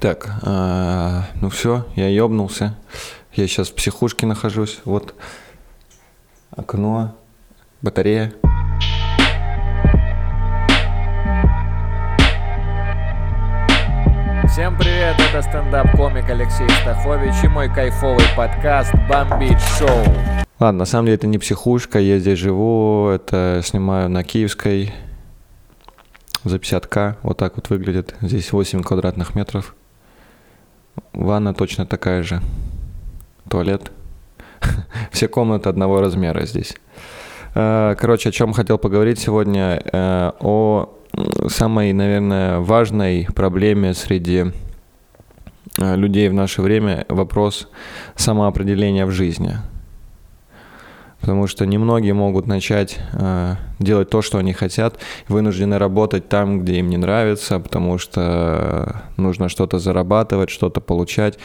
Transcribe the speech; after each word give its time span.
Так, 0.00 0.30
а, 0.44 1.24
ну 1.40 1.48
все, 1.50 1.84
я 1.96 2.06
ёбнулся. 2.08 2.76
Я 3.32 3.48
сейчас 3.48 3.68
в 3.68 3.74
психушке 3.74 4.26
нахожусь. 4.26 4.78
Вот 4.84 5.12
окно, 6.52 7.16
батарея. 7.82 8.32
Всем 14.46 14.78
привет, 14.78 15.16
это 15.18 15.42
стендап-комик 15.42 16.30
Алексей 16.30 16.68
Стахович 16.80 17.34
и 17.42 17.48
мой 17.48 17.68
кайфовый 17.68 18.26
подкаст 18.36 18.92
«Бомбить 19.08 19.60
шоу». 19.80 20.04
Ладно, 20.60 20.78
на 20.78 20.84
самом 20.84 21.06
деле 21.06 21.16
это 21.16 21.26
не 21.26 21.38
психушка, 21.38 21.98
я 21.98 22.20
здесь 22.20 22.38
живу, 22.38 23.08
это 23.08 23.62
снимаю 23.64 24.08
на 24.08 24.22
Киевской 24.22 24.94
за 26.44 26.58
50к, 26.58 27.16
вот 27.24 27.36
так 27.36 27.56
вот 27.56 27.68
выглядит. 27.68 28.14
Здесь 28.20 28.52
8 28.52 28.84
квадратных 28.84 29.34
метров. 29.34 29.74
Ванна 31.12 31.54
точно 31.54 31.86
такая 31.86 32.22
же. 32.22 32.40
Туалет. 33.48 33.90
Все 35.10 35.28
комнаты 35.28 35.68
одного 35.68 36.00
размера 36.00 36.46
здесь. 36.46 36.74
Э, 37.54 37.94
короче, 37.98 38.28
о 38.28 38.32
чем 38.32 38.52
хотел 38.52 38.78
поговорить 38.78 39.18
сегодня? 39.18 39.82
Э, 39.92 40.32
о 40.40 40.94
самой, 41.48 41.92
наверное, 41.92 42.58
важной 42.60 43.26
проблеме 43.34 43.94
среди 43.94 44.52
э, 45.78 45.96
людей 45.96 46.28
в 46.28 46.34
наше 46.34 46.62
время 46.62 47.06
вопрос 47.08 47.68
самоопределения 48.16 49.06
в 49.06 49.10
жизни– 49.10 49.56
потому 51.28 51.46
что 51.46 51.66
немногие 51.66 52.14
могут 52.14 52.46
начать 52.46 52.96
э, 53.12 53.56
делать 53.78 54.08
то, 54.08 54.22
что 54.22 54.38
они 54.38 54.54
хотят, 54.54 54.98
вынуждены 55.28 55.76
работать 55.76 56.26
там, 56.30 56.60
где 56.60 56.78
им 56.78 56.88
не 56.88 56.96
нравится, 56.96 57.60
потому 57.60 57.98
что 57.98 59.02
нужно 59.18 59.50
что-то 59.50 59.78
зарабатывать, 59.78 60.48
что-то 60.48 60.80
получать. 60.80 61.38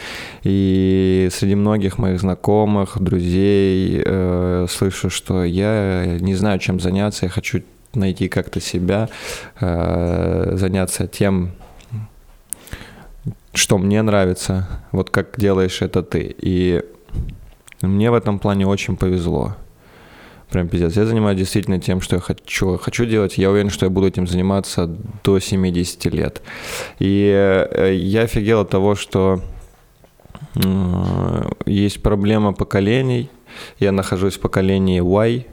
И 0.44 1.28
среди 1.34 1.56
многих 1.56 1.98
моих 1.98 2.22
знакомых, 2.22 2.98
друзей 2.98 4.02
э, 4.06 4.68
слышу, 4.70 5.10
что 5.10 5.44
я 5.44 6.18
не 6.18 6.36
знаю, 6.36 6.60
чем 6.60 6.80
заняться, 6.80 7.26
я 7.26 7.30
хочу 7.30 7.62
найти 7.94 8.30
как-то 8.30 8.62
себя, 8.62 9.10
э, 9.60 10.54
заняться 10.56 11.08
тем, 11.08 11.52
что 13.54 13.78
мне 13.78 14.02
нравится, 14.02 14.66
вот 14.94 15.10
как 15.10 15.38
делаешь 15.38 15.82
это 15.82 16.04
ты. 16.04 16.34
И 16.40 16.86
мне 17.82 18.12
в 18.12 18.14
этом 18.14 18.40
плане 18.40 18.66
очень 18.66 18.96
повезло. 18.96 19.58
Прям 20.54 20.68
пиздец. 20.68 20.96
Я 20.98 21.06
занимаюсь 21.06 21.40
действительно 21.40 21.80
тем, 21.80 22.00
что 22.00 22.18
я 22.18 22.22
хочу, 22.22 22.78
хочу 22.78 23.06
делать. 23.06 23.40
Я 23.40 23.50
уверен, 23.50 23.72
что 23.72 23.88
я 23.88 23.90
буду 23.90 24.06
этим 24.06 24.28
заниматься 24.28 24.86
до 25.24 25.40
70 25.40 26.06
лет. 26.14 26.44
И 27.00 27.32
э, 27.72 27.96
я 27.96 28.22
офигел 28.22 28.60
от 28.60 28.70
того, 28.70 28.94
что 28.94 29.42
есть 31.66 32.04
проблема 32.04 32.54
поколений. 32.54 33.32
Я 33.80 33.92
нахожусь 33.92 34.36
в 34.36 34.42
поколении 34.42 35.02
Y. 35.02 35.46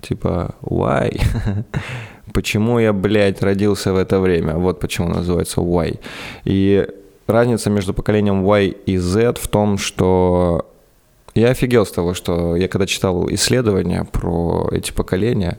Типа, 0.00 0.54
why? 0.62 1.20
почему 2.32 2.78
я, 2.78 2.92
блядь, 2.92 3.42
родился 3.42 3.92
в 3.92 3.96
это 3.96 4.20
время? 4.20 4.54
Вот 4.54 4.78
почему 4.78 5.08
называется 5.08 5.60
Y. 5.60 5.98
И 6.44 6.88
разница 7.26 7.68
между 7.68 7.94
поколением 7.94 8.44
Y 8.44 8.76
и 8.86 8.96
Z 8.96 9.34
в 9.40 9.48
том, 9.48 9.76
что 9.76 10.69
я 11.34 11.50
офигел 11.50 11.86
с 11.86 11.92
того, 11.92 12.14
что 12.14 12.56
я 12.56 12.68
когда 12.68 12.86
читал 12.86 13.28
исследования 13.30 14.04
про 14.04 14.68
эти 14.72 14.92
поколения, 14.92 15.58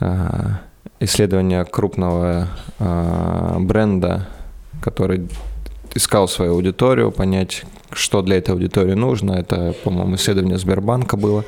а, 0.00 0.60
исследования 1.00 1.64
крупного 1.64 2.48
а, 2.78 3.58
бренда, 3.58 4.28
который 4.82 5.28
искал 5.94 6.28
свою 6.28 6.54
аудиторию, 6.54 7.10
понять, 7.10 7.64
что 7.92 8.22
для 8.22 8.36
этой 8.36 8.50
аудитории 8.50 8.94
нужно. 8.94 9.32
Это, 9.32 9.74
по-моему, 9.84 10.16
исследование 10.16 10.58
Сбербанка 10.58 11.16
было, 11.16 11.44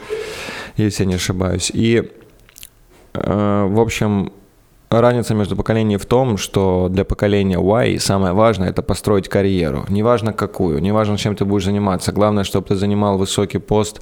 если 0.76 1.04
я 1.04 1.08
не 1.08 1.14
ошибаюсь. 1.14 1.70
И, 1.74 2.10
а, 3.14 3.66
в 3.66 3.80
общем, 3.80 4.32
Разница 5.00 5.34
между 5.34 5.56
поколениями 5.56 5.96
в 5.96 6.06
том, 6.06 6.36
что 6.36 6.88
для 6.88 7.04
поколения 7.04 7.58
Y 7.58 7.98
самое 7.98 8.32
важное– 8.32 8.68
это 8.70 8.82
построить 8.82 9.28
карьеру. 9.28 9.84
Неважно 9.88 10.32
какую, 10.32 10.80
неважно, 10.80 11.18
чем 11.18 11.34
ты 11.34 11.44
будешь 11.44 11.64
заниматься. 11.64 12.12
Главное, 12.12 12.44
чтобы 12.44 12.68
ты 12.68 12.76
занимал 12.76 13.18
высокий 13.18 13.58
пост 13.58 14.00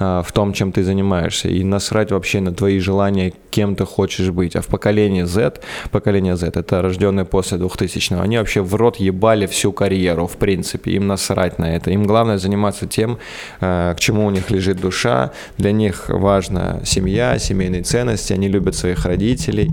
э, 0.00 0.22
в 0.26 0.32
том, 0.32 0.52
чем 0.52 0.72
ты 0.72 0.82
занимаешься. 0.82 1.48
И 1.48 1.62
насрать 1.62 2.10
вообще 2.10 2.40
на 2.40 2.52
твои 2.52 2.80
желания, 2.80 3.32
кем 3.50 3.76
ты 3.76 3.84
хочешь 3.84 4.30
быть. 4.30 4.56
А 4.56 4.60
в 4.62 4.66
поколении 4.66 5.22
Z, 5.22 5.60
поколение 5.92 6.34
Z– 6.34 6.46
это 6.54 6.82
рожденные 6.82 7.24
после 7.24 7.58
2000-го, 7.58 8.20
они 8.20 8.38
вообще 8.38 8.62
в 8.62 8.74
рот 8.74 8.96
ебали 8.96 9.46
всю 9.46 9.72
карьеру, 9.72 10.26
в 10.26 10.36
принципе. 10.36 10.90
Им 10.90 11.06
насрать 11.06 11.60
на 11.60 11.76
это. 11.76 11.90
Им 11.92 12.04
главное 12.04 12.38
заниматься 12.38 12.86
тем, 12.86 13.18
э, 13.60 13.94
к 13.96 14.00
чему 14.00 14.26
у 14.26 14.30
них 14.30 14.50
лежит 14.50 14.80
душа. 14.80 15.30
Для 15.58 15.70
них 15.70 16.08
важна 16.08 16.80
семья, 16.84 17.38
семейные 17.38 17.82
ценности. 17.82 18.32
Они 18.32 18.48
любят 18.48 18.74
своих 18.74 19.06
родителей 19.06 19.70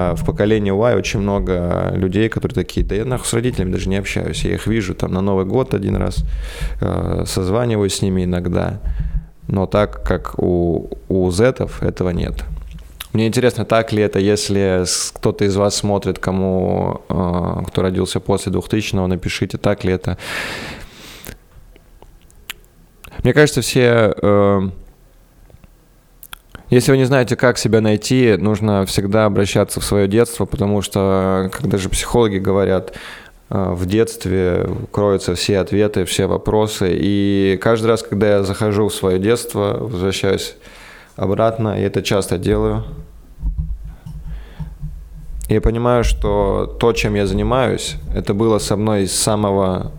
э, 0.00 0.14
в 0.14 0.24
поколении 0.24 0.70
Y 0.70 0.96
очень 0.96 1.20
много 1.20 1.90
людей, 1.94 2.28
которые 2.28 2.54
такие, 2.54 2.84
да 2.86 2.94
я 2.94 3.04
нахуй 3.04 3.26
с 3.26 3.32
родителями 3.32 3.72
даже 3.72 3.88
не 3.88 3.96
общаюсь, 3.96 4.44
я 4.44 4.54
их 4.54 4.66
вижу 4.66 4.94
там 4.94 5.12
на 5.12 5.20
Новый 5.20 5.44
год 5.44 5.74
один 5.74 5.96
раз, 5.96 6.24
э, 6.80 7.24
созваниваюсь 7.26 7.94
с 7.94 8.02
ними 8.02 8.24
иногда, 8.24 8.80
но 9.48 9.66
так 9.66 10.02
как 10.04 10.38
у, 10.38 10.90
у 11.08 11.30
зетов 11.30 11.82
этого 11.82 12.10
нет. 12.10 12.44
Мне 13.12 13.26
интересно, 13.26 13.64
так 13.64 13.92
ли 13.92 14.02
это, 14.02 14.20
если 14.20 14.84
кто-то 15.14 15.44
из 15.44 15.56
вас 15.56 15.74
смотрит, 15.74 16.18
кому, 16.18 17.00
э, 17.08 17.62
кто 17.66 17.82
родился 17.82 18.20
после 18.20 18.52
2000-го, 18.52 19.06
напишите, 19.06 19.58
так 19.58 19.84
ли 19.84 19.92
это. 19.92 20.16
Мне 23.24 23.34
кажется, 23.34 23.60
все 23.60 24.14
э, 24.16 24.70
если 26.70 26.92
вы 26.92 26.98
не 26.98 27.04
знаете, 27.04 27.34
как 27.36 27.58
себя 27.58 27.80
найти, 27.80 28.36
нужно 28.38 28.86
всегда 28.86 29.26
обращаться 29.26 29.80
в 29.80 29.84
свое 29.84 30.06
детство, 30.06 30.46
потому 30.46 30.82
что, 30.82 31.50
когда 31.52 31.78
же 31.78 31.88
психологи 31.88 32.38
говорят, 32.38 32.92
э, 33.50 33.72
в 33.72 33.86
детстве 33.86 34.68
кроются 34.92 35.34
все 35.34 35.58
ответы, 35.58 36.04
все 36.04 36.26
вопросы. 36.26 36.90
И 36.92 37.58
каждый 37.60 37.86
раз, 37.86 38.04
когда 38.04 38.28
я 38.28 38.42
захожу 38.44 38.88
в 38.88 38.94
свое 38.94 39.18
детство, 39.18 39.78
возвращаюсь 39.80 40.54
обратно, 41.16 41.78
и 41.78 41.82
это 41.82 42.02
часто 42.02 42.38
делаю, 42.38 42.84
я 45.48 45.60
понимаю, 45.60 46.04
что 46.04 46.76
то, 46.78 46.92
чем 46.92 47.16
я 47.16 47.26
занимаюсь, 47.26 47.96
это 48.14 48.32
было 48.32 48.60
со 48.60 48.76
мной 48.76 49.08
с 49.08 49.12
самого 49.12 49.90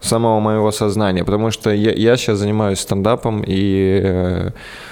самого 0.00 0.40
моего 0.40 0.70
сознания, 0.70 1.24
потому 1.24 1.50
что 1.50 1.70
я, 1.70 1.92
я 1.92 2.16
сейчас 2.16 2.38
занимаюсь 2.38 2.80
стендапом, 2.80 3.42
и 3.46 4.00
э, 4.02 4.50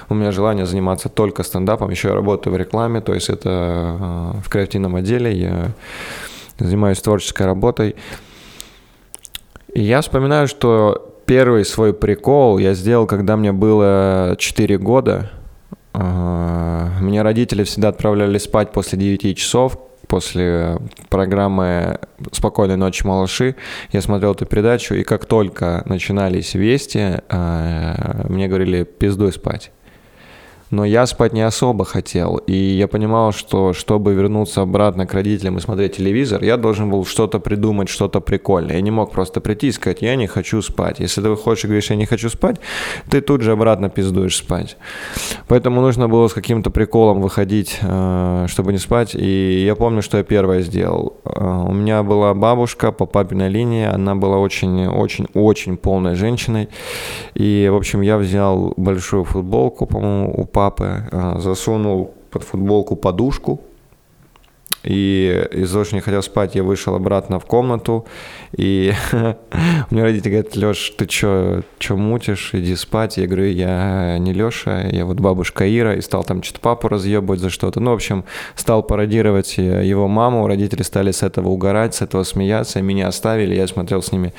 у 0.08 0.14
меня 0.14 0.32
желание 0.32 0.66
заниматься 0.66 1.08
только 1.08 1.42
стендапом. 1.42 1.90
Еще 1.90 2.08
я 2.08 2.14
работаю 2.14 2.52
в 2.54 2.56
рекламе, 2.56 3.00
то 3.00 3.14
есть 3.14 3.30
это 3.30 4.34
э, 4.34 4.40
в 4.44 4.48
креативном 4.48 4.96
отделе, 4.96 5.32
я 5.32 5.72
занимаюсь 6.58 7.00
творческой 7.00 7.46
работой. 7.46 7.96
И 9.72 9.82
я 9.82 10.00
вспоминаю, 10.00 10.48
что 10.48 11.14
первый 11.24 11.64
свой 11.64 11.94
прикол 11.94 12.58
я 12.58 12.74
сделал, 12.74 13.06
когда 13.06 13.36
мне 13.36 13.52
было 13.52 14.36
4 14.38 14.78
года. 14.78 15.30
Э, 15.94 16.88
меня 17.00 17.22
родители 17.22 17.64
всегда 17.64 17.88
отправляли 17.88 18.38
спать 18.38 18.72
после 18.72 18.98
9 18.98 19.36
часов, 19.38 19.78
после 20.08 20.78
программы 21.10 22.00
«Спокойной 22.32 22.76
ночи, 22.76 23.06
малыши» 23.06 23.54
я 23.92 24.00
смотрел 24.00 24.32
эту 24.32 24.46
передачу, 24.46 24.94
и 24.94 25.04
как 25.04 25.26
только 25.26 25.82
начинались 25.84 26.54
вести, 26.54 27.20
э, 27.28 28.26
мне 28.28 28.48
говорили 28.48 28.84
«пиздуй 28.84 29.32
спать» 29.32 29.70
но 30.70 30.84
я 30.84 31.06
спать 31.06 31.32
не 31.32 31.42
особо 31.42 31.84
хотел. 31.84 32.36
И 32.36 32.54
я 32.54 32.88
понимал, 32.88 33.32
что 33.32 33.72
чтобы 33.72 34.14
вернуться 34.14 34.62
обратно 34.62 35.06
к 35.06 35.14
родителям 35.14 35.56
и 35.56 35.60
смотреть 35.60 35.96
телевизор, 35.96 36.42
я 36.42 36.56
должен 36.56 36.90
был 36.90 37.04
что-то 37.04 37.40
придумать, 37.40 37.88
что-то 37.88 38.20
прикольное. 38.20 38.76
Я 38.76 38.80
не 38.82 38.90
мог 38.90 39.12
просто 39.12 39.40
прийти 39.40 39.68
и 39.68 39.72
сказать, 39.72 40.02
я 40.02 40.16
не 40.16 40.26
хочу 40.26 40.62
спать. 40.62 41.00
Если 41.00 41.22
ты 41.22 41.28
выходишь 41.28 41.64
и 41.64 41.66
говоришь, 41.66 41.90
я 41.90 41.96
не 41.96 42.06
хочу 42.06 42.28
спать, 42.28 42.56
ты 43.10 43.20
тут 43.20 43.42
же 43.42 43.52
обратно 43.52 43.88
пиздуешь 43.88 44.36
спать. 44.36 44.76
Поэтому 45.48 45.80
нужно 45.80 46.08
было 46.08 46.28
с 46.28 46.34
каким-то 46.34 46.70
приколом 46.70 47.20
выходить, 47.20 47.78
э, 47.82 48.46
чтобы 48.48 48.72
не 48.72 48.78
спать. 48.78 49.14
И 49.14 49.64
я 49.64 49.74
помню, 49.74 50.02
что 50.02 50.18
я 50.18 50.24
первое 50.24 50.60
сделал. 50.62 51.14
Э, 51.24 51.64
у 51.68 51.72
меня 51.72 52.02
была 52.02 52.34
бабушка 52.34 52.92
по 52.92 53.06
папиной 53.06 53.48
линии, 53.48 53.86
она 53.86 54.14
была 54.14 54.38
очень-очень-очень 54.38 55.76
полной 55.76 56.14
женщиной. 56.14 56.68
И, 57.34 57.68
в 57.72 57.76
общем, 57.76 58.02
я 58.02 58.18
взял 58.18 58.74
большую 58.76 59.24
футболку, 59.24 59.86
по-моему, 59.86 60.34
у 60.36 60.44
папы, 60.58 61.04
а, 61.12 61.38
засунул 61.38 62.14
под 62.30 62.42
футболку 62.42 62.96
подушку, 62.96 63.60
и 64.84 65.46
из-за 65.52 65.72
того, 65.72 65.84
что 65.84 65.94
не 65.96 66.00
хотел 66.00 66.22
спать, 66.22 66.54
я 66.54 66.62
вышел 66.62 66.94
обратно 66.94 67.40
в 67.40 67.44
комнату, 67.44 68.06
и 68.56 68.92
меня 69.90 70.04
родители 70.04 70.30
говорят, 70.30 70.56
Леш, 70.56 70.94
ты 70.96 71.06
чё, 71.06 71.62
чё 71.78 71.96
мутишь, 71.96 72.50
иди 72.52 72.76
спать. 72.76 73.16
Я 73.16 73.26
говорю, 73.26 73.46
я 73.46 74.18
не 74.18 74.32
Леша, 74.32 74.82
я 74.82 75.04
вот 75.04 75.20
бабушка 75.20 75.68
Ира, 75.68 75.94
и 75.94 76.00
стал 76.00 76.24
там 76.24 76.42
что-то 76.42 76.60
папу 76.60 76.88
разъебывать 76.88 77.40
за 77.40 77.50
что-то. 77.50 77.80
Ну, 77.80 77.90
в 77.90 77.94
общем, 77.94 78.24
стал 78.54 78.82
пародировать 78.82 79.58
его 79.58 80.06
маму, 80.08 80.46
родители 80.46 80.82
стали 80.82 81.10
с 81.10 81.22
этого 81.22 81.48
угорать, 81.48 81.94
с 81.94 82.02
этого 82.02 82.22
смеяться, 82.22 82.80
меня 82.80 83.08
оставили, 83.08 83.54
я 83.54 83.66
смотрел 83.66 84.00
с 84.00 84.12
ними 84.12 84.32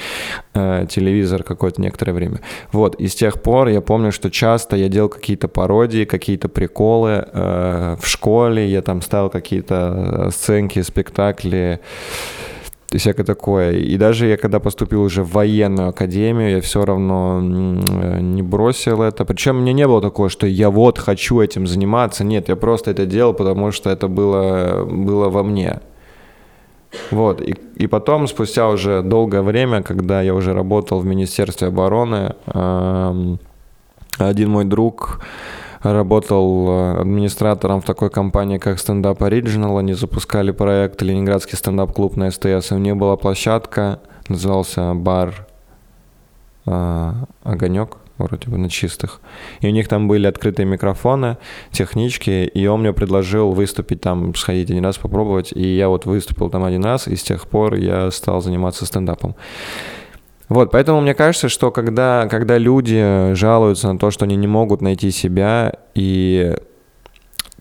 э, 0.53 0.85
телевизор 0.89 1.43
какое-то 1.43 1.81
некоторое 1.81 2.13
время. 2.13 2.39
Вот, 2.71 2.95
и 2.95 3.07
с 3.07 3.15
тех 3.15 3.41
пор 3.41 3.67
я 3.67 3.81
помню, 3.81 4.11
что 4.11 4.31
часто 4.31 4.75
я 4.75 4.87
делал 4.87 5.09
какие-то 5.09 5.47
пародии, 5.47 6.05
какие-то 6.05 6.47
приколы 6.47 7.25
э, 7.31 7.97
в 7.99 8.07
школе, 8.07 8.67
я 8.67 8.81
там 8.81 9.01
ставил 9.01 9.29
какие-то 9.29 10.28
сценки, 10.31 10.81
спектакли, 10.81 11.79
и 12.91 12.97
всякое 12.97 13.23
такое. 13.23 13.71
И 13.73 13.97
даже 13.97 14.27
я 14.27 14.37
когда 14.37 14.59
поступил 14.59 15.03
уже 15.03 15.23
в 15.23 15.31
военную 15.31 15.89
академию, 15.89 16.51
я 16.51 16.61
все 16.61 16.85
равно 16.85 17.39
не 17.41 18.41
бросил 18.41 19.01
это. 19.01 19.25
Причем 19.25 19.57
меня 19.57 19.73
не 19.73 19.87
было 19.87 20.01
такого, 20.01 20.29
что 20.29 20.47
я 20.47 20.69
вот 20.69 20.97
хочу 20.97 21.39
этим 21.39 21.67
заниматься. 21.67 22.23
Нет, 22.23 22.49
я 22.49 22.55
просто 22.55 22.91
это 22.91 23.05
делал, 23.05 23.33
потому 23.33 23.71
что 23.71 23.89
это 23.89 24.07
было, 24.07 24.85
было 24.85 25.29
во 25.29 25.43
мне. 25.43 25.79
Вот, 27.11 27.41
и, 27.41 27.55
и 27.75 27.85
потом, 27.85 28.27
спустя 28.27 28.67
уже 28.67 29.03
долгое 29.03 29.43
время, 29.43 29.83
когда 29.83 30.23
я 30.23 30.33
уже 30.33 30.53
работал 30.53 30.99
в 30.99 31.05
Министерстве 31.05 31.67
обороны, 31.67 32.33
э, 32.47 33.35
один 34.17 34.49
мой 34.49 34.65
друг 34.65 35.21
работал 35.81 36.67
э, 36.69 37.01
администратором 37.01 37.81
в 37.81 37.85
такой 37.85 38.09
компании, 38.09 38.57
как 38.57 38.77
Stand 38.77 39.03
Up 39.03 39.19
Original. 39.19 39.79
Они 39.79 39.93
запускали 39.93 40.51
проект 40.51 41.01
Ленинградский 41.01 41.57
стендап-клуб 41.57 42.15
на 42.15 42.31
СТС. 42.31 42.71
И 42.71 42.75
у 42.75 42.77
них 42.77 42.97
была 42.97 43.15
площадка, 43.17 43.99
назывался 44.27 44.93
бар 44.93 45.47
э, 46.65 47.13
«Огонек», 47.43 47.97
вроде 48.17 48.49
бы 48.49 48.57
на 48.57 48.69
чистых. 48.69 49.21
И 49.61 49.67
у 49.67 49.71
них 49.71 49.87
там 49.87 50.07
были 50.07 50.27
открытые 50.27 50.65
микрофоны, 50.65 51.37
технички, 51.71 52.45
и 52.45 52.67
он 52.67 52.81
мне 52.81 52.93
предложил 52.93 53.51
выступить 53.51 54.01
там, 54.01 54.35
сходить 54.35 54.69
один 54.69 54.85
раз, 54.85 54.97
попробовать. 54.97 55.51
И 55.53 55.75
я 55.75 55.89
вот 55.89 56.05
выступил 56.05 56.49
там 56.49 56.63
один 56.63 56.83
раз, 56.83 57.07
и 57.07 57.15
с 57.15 57.23
тех 57.23 57.47
пор 57.47 57.75
я 57.75 58.11
стал 58.11 58.41
заниматься 58.41 58.85
стендапом. 58.85 59.35
Вот, 60.49 60.71
поэтому 60.71 60.99
мне 60.99 61.13
кажется, 61.13 61.47
что 61.47 61.71
когда, 61.71 62.27
когда 62.29 62.57
люди 62.57 63.33
жалуются 63.35 63.93
на 63.93 63.99
то, 63.99 64.09
что 64.11 64.25
они 64.25 64.35
не 64.35 64.47
могут 64.47 64.81
найти 64.81 65.11
себя, 65.11 65.73
и 65.93 66.55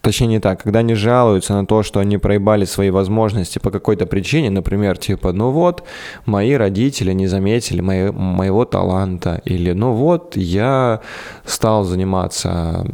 точнее 0.00 0.28
не 0.28 0.40
так, 0.40 0.62
когда 0.62 0.78
они 0.78 0.94
жалуются 0.94 1.52
на 1.52 1.66
то, 1.66 1.82
что 1.82 2.00
они 2.00 2.16
проебали 2.16 2.64
свои 2.64 2.88
возможности 2.88 3.58
по 3.58 3.70
какой-то 3.70 4.06
причине, 4.06 4.48
например, 4.48 4.96
типа, 4.96 5.32
ну 5.32 5.50
вот, 5.50 5.84
мои 6.24 6.54
родители 6.54 7.12
не 7.12 7.26
заметили 7.26 7.82
мои, 7.82 8.10
моего 8.10 8.64
таланта, 8.64 9.42
или 9.44 9.72
ну 9.72 9.92
вот, 9.92 10.36
я 10.36 11.02
стал 11.44 11.84
заниматься 11.84 12.86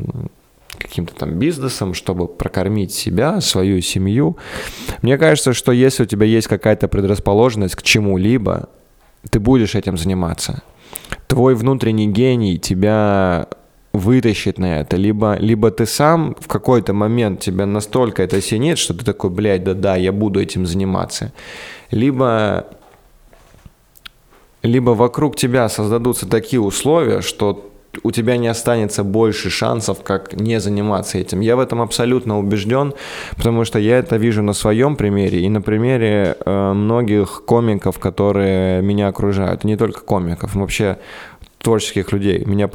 каким-то 0.77 1.15
там 1.15 1.39
бизнесом, 1.39 1.95
чтобы 1.95 2.27
прокормить 2.27 2.93
себя, 2.93 3.41
свою 3.41 3.81
семью. 3.81 4.37
Мне 5.03 5.19
кажется, 5.19 5.53
что 5.53 5.73
если 5.73 6.03
у 6.03 6.07
тебя 6.07 6.27
есть 6.27 6.49
какая-то 6.49 6.89
предрасположенность 6.89 7.77
к 7.77 7.83
чему-либо, 7.83 8.69
ты 9.31 9.41
будешь 9.41 9.75
этим 9.75 9.97
заниматься. 9.97 10.63
Твой 11.27 11.55
внутренний 11.55 12.07
гений 12.07 12.59
тебя 12.59 13.49
вытащит 13.93 14.59
на 14.59 14.81
это, 14.81 14.97
либо, 14.97 15.37
либо 15.39 15.71
ты 15.71 15.87
сам 15.87 16.35
в 16.41 16.49
какой-то 16.49 16.93
момент 16.93 17.41
тебя 17.41 17.65
настолько 17.65 18.25
это 18.25 18.39
осенит, 18.39 18.79
что 18.79 18.93
ты 18.93 19.05
такой, 19.05 19.31
блядь, 19.31 19.63
да-да, 19.63 19.95
я 19.95 20.13
буду 20.13 20.41
этим 20.41 20.67
заниматься, 20.67 21.33
либо, 21.93 22.67
либо 24.63 24.91
вокруг 24.91 25.37
тебя 25.37 25.69
создадутся 25.69 26.29
такие 26.29 26.61
условия, 26.61 27.21
что 27.21 27.71
у 28.03 28.11
тебя 28.11 28.37
не 28.37 28.49
останется 28.49 29.05
больше 29.05 29.51
шансов, 29.51 30.03
как 30.03 30.33
не 30.35 30.61
заниматься 30.61 31.19
этим. 31.19 31.41
Я 31.41 31.57
в 31.57 31.61
этом 31.61 31.81
абсолютно 31.81 32.39
убежден, 32.39 32.95
потому 33.37 33.65
что 33.65 33.79
я 33.79 33.99
это 33.99 34.17
вижу 34.17 34.43
на 34.43 34.53
своем 34.53 34.97
примере 34.97 35.41
и 35.41 35.49
на 35.49 35.61
примере 35.61 36.37
э, 36.45 36.73
многих 36.73 37.45
комиков, 37.45 37.99
которые 37.99 38.83
меня 38.83 39.09
окружают. 39.09 39.65
Не 39.65 39.77
только 39.77 40.01
комиков, 40.01 40.55
вообще 40.55 40.99
творческих 41.59 42.13
людей. 42.13 42.45
Меня, 42.45 42.71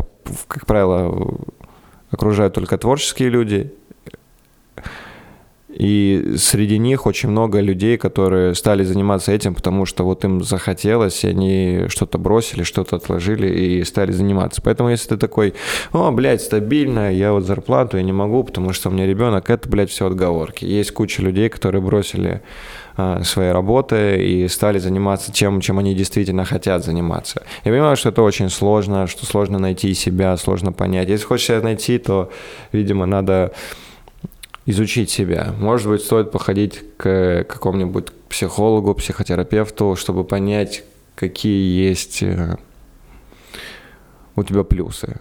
как 0.47 0.65
правило, 0.65 1.37
окружают 2.11 2.53
только 2.53 2.77
творческие 2.77 3.29
люди, 3.29 3.73
и 5.69 6.33
среди 6.37 6.79
них 6.79 7.05
очень 7.05 7.29
много 7.29 7.59
людей, 7.59 7.97
которые 7.97 8.55
стали 8.55 8.83
заниматься 8.83 9.31
этим, 9.31 9.53
потому 9.53 9.85
что 9.85 10.03
вот 10.03 10.25
им 10.25 10.43
захотелось, 10.43 11.23
и 11.23 11.27
они 11.27 11.85
что-то 11.89 12.17
бросили, 12.17 12.63
что-то 12.63 12.95
отложили 12.95 13.47
и 13.47 13.83
стали 13.83 14.11
заниматься. 14.11 14.61
Поэтому 14.63 14.89
если 14.89 15.09
ты 15.09 15.17
такой, 15.17 15.53
о, 15.93 16.09
блядь, 16.11 16.41
стабильно, 16.41 17.13
я 17.13 17.33
вот 17.33 17.45
зарплату 17.45 17.97
я 17.97 18.03
не 18.03 18.11
могу, 18.11 18.43
потому 18.43 18.73
что 18.73 18.89
у 18.89 18.91
меня 18.91 19.05
ребенок, 19.05 19.49
это, 19.51 19.69
блядь, 19.69 19.91
все 19.91 20.07
отговорки. 20.07 20.65
Есть 20.65 20.91
куча 20.91 21.21
людей, 21.21 21.49
которые 21.49 21.81
бросили 21.83 22.41
а, 22.97 23.23
свои 23.23 23.49
работы 23.49 24.25
и 24.25 24.47
стали 24.47 24.79
заниматься 24.79 25.31
тем, 25.31 25.61
чем 25.61 25.77
они 25.77 25.93
действительно 25.93 26.45
хотят 26.45 26.83
заниматься. 26.83 27.43
Я 27.63 27.71
понимаю, 27.71 27.95
что 27.95 28.09
это 28.09 28.23
очень 28.23 28.49
сложно, 28.49 29.05
что 29.05 29.25
сложно 29.27 29.59
найти 29.59 29.93
себя, 29.93 30.35
сложно 30.37 30.73
понять. 30.73 31.09
Если 31.09 31.25
хочешь 31.25 31.45
себя 31.45 31.61
найти, 31.61 31.99
то, 31.99 32.31
видимо, 32.71 33.05
надо 33.05 33.53
изучить 34.69 35.09
себя. 35.09 35.55
Может 35.57 35.87
быть, 35.89 36.03
стоит 36.03 36.31
походить 36.31 36.83
к 36.97 37.43
какому-нибудь 37.49 38.11
психологу, 38.29 38.93
психотерапевту, 38.93 39.95
чтобы 39.95 40.23
понять, 40.23 40.83
какие 41.15 41.87
есть 41.87 42.21
э, 42.21 42.55
у 44.35 44.43
тебя 44.43 44.63
плюсы. 44.63 45.19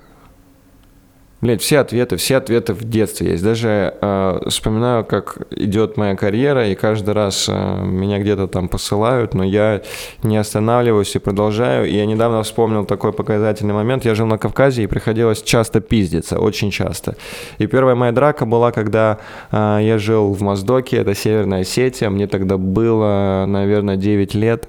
Блять, 1.40 1.62
все 1.62 1.79
ответы, 1.79 2.17
все 2.17 2.38
ответы 2.38 2.75
в 2.75 2.82
детстве 2.82 3.31
есть. 3.31 3.44
Даже 3.44 3.94
э, 4.00 4.40
вспоминаю, 4.49 5.05
как 5.05 5.46
идет 5.52 5.96
моя 5.96 6.17
карьера, 6.17 6.69
и 6.69 6.75
каждый 6.75 7.14
раз 7.14 7.46
э, 7.49 7.85
меня 7.85 8.19
где-то 8.19 8.49
там 8.49 8.69
посылают, 8.69 9.35
но 9.35 9.44
я 9.44 9.82
не 10.25 10.37
останавливаюсь 10.37 11.14
и 11.14 11.20
продолжаю. 11.20 11.88
И 11.88 11.94
я 11.94 12.06
недавно 12.06 12.43
вспомнил 12.43 12.85
такой 12.85 13.12
показательный 13.12 13.73
момент. 13.73 14.05
Я 14.05 14.17
жил 14.17 14.26
на 14.26 14.37
Кавказе, 14.37 14.82
и 14.82 14.88
приходилось 14.88 15.40
часто 15.43 15.81
пиздиться, 15.81 16.40
очень 16.40 16.73
часто. 16.73 17.14
И 17.58 17.69
первая 17.69 17.94
моя 17.94 18.11
драка 18.11 18.44
была, 18.44 18.73
когда 18.73 19.19
э, 19.52 19.79
я 19.82 19.99
жил 19.99 20.32
в 20.32 20.43
Моздоке, 20.43 20.96
это 20.96 21.14
Северная 21.14 21.61
Осетия. 21.61 22.11
Мне 22.11 22.26
тогда 22.26 22.56
было, 22.56 23.44
наверное, 23.46 23.94
9 23.94 24.35
лет. 24.35 24.69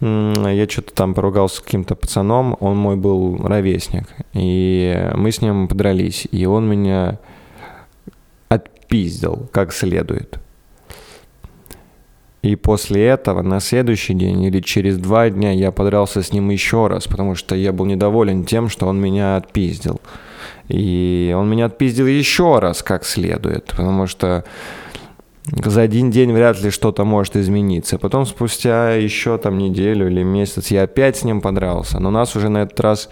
Я 0.00 0.66
что-то 0.66 0.94
там 0.94 1.12
поругался 1.12 1.56
с 1.56 1.60
каким-то 1.60 1.94
пацаном, 1.94 2.56
он 2.60 2.78
мой 2.78 2.96
был 2.96 3.36
ровесник. 3.46 4.04
И 4.32 5.10
мы 5.14 5.30
с 5.30 5.42
ним 5.42 5.68
подрались 5.68 6.05
подрались, 6.06 6.26
и 6.30 6.46
он 6.46 6.68
меня 6.68 7.18
отпиздил 8.48 9.48
как 9.52 9.72
следует. 9.72 10.38
И 12.42 12.54
после 12.54 13.06
этого 13.06 13.42
на 13.42 13.58
следующий 13.58 14.14
день 14.14 14.44
или 14.44 14.60
через 14.60 14.98
два 14.98 15.30
дня 15.30 15.50
я 15.50 15.72
подрался 15.72 16.22
с 16.22 16.32
ним 16.32 16.50
еще 16.50 16.86
раз, 16.86 17.08
потому 17.08 17.34
что 17.34 17.56
я 17.56 17.72
был 17.72 17.86
недоволен 17.86 18.44
тем, 18.44 18.68
что 18.68 18.86
он 18.86 19.00
меня 19.00 19.36
отпиздил. 19.36 20.00
И 20.68 21.34
он 21.36 21.50
меня 21.50 21.66
отпиздил 21.66 22.06
еще 22.06 22.60
раз 22.60 22.84
как 22.84 23.04
следует, 23.04 23.66
потому 23.76 24.06
что 24.06 24.44
за 25.64 25.82
один 25.82 26.10
день 26.10 26.32
вряд 26.32 26.60
ли 26.62 26.70
что-то 26.70 27.04
может 27.04 27.36
измениться. 27.36 27.98
Потом 27.98 28.26
спустя 28.26 28.92
еще 28.92 29.38
там 29.38 29.58
неделю 29.58 30.06
или 30.08 30.22
месяц 30.22 30.70
я 30.70 30.84
опять 30.84 31.16
с 31.16 31.24
ним 31.24 31.40
подрался. 31.40 31.98
Но 31.98 32.10
нас 32.10 32.36
уже 32.36 32.48
на 32.48 32.58
этот 32.58 32.78
раз 32.80 33.08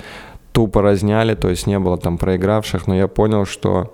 тупо 0.54 0.82
разняли, 0.82 1.34
то 1.34 1.50
есть 1.50 1.66
не 1.66 1.80
было 1.80 1.99
там 1.99 2.16
проигравших, 2.16 2.87
но 2.87 2.94
я 2.94 3.08
понял, 3.08 3.44
что 3.44 3.92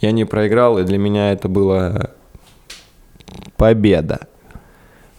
я 0.00 0.12
не 0.12 0.26
проиграл, 0.26 0.78
и 0.78 0.84
для 0.84 0.98
меня 0.98 1.32
это 1.32 1.48
была 1.48 2.10
победа. 3.56 4.28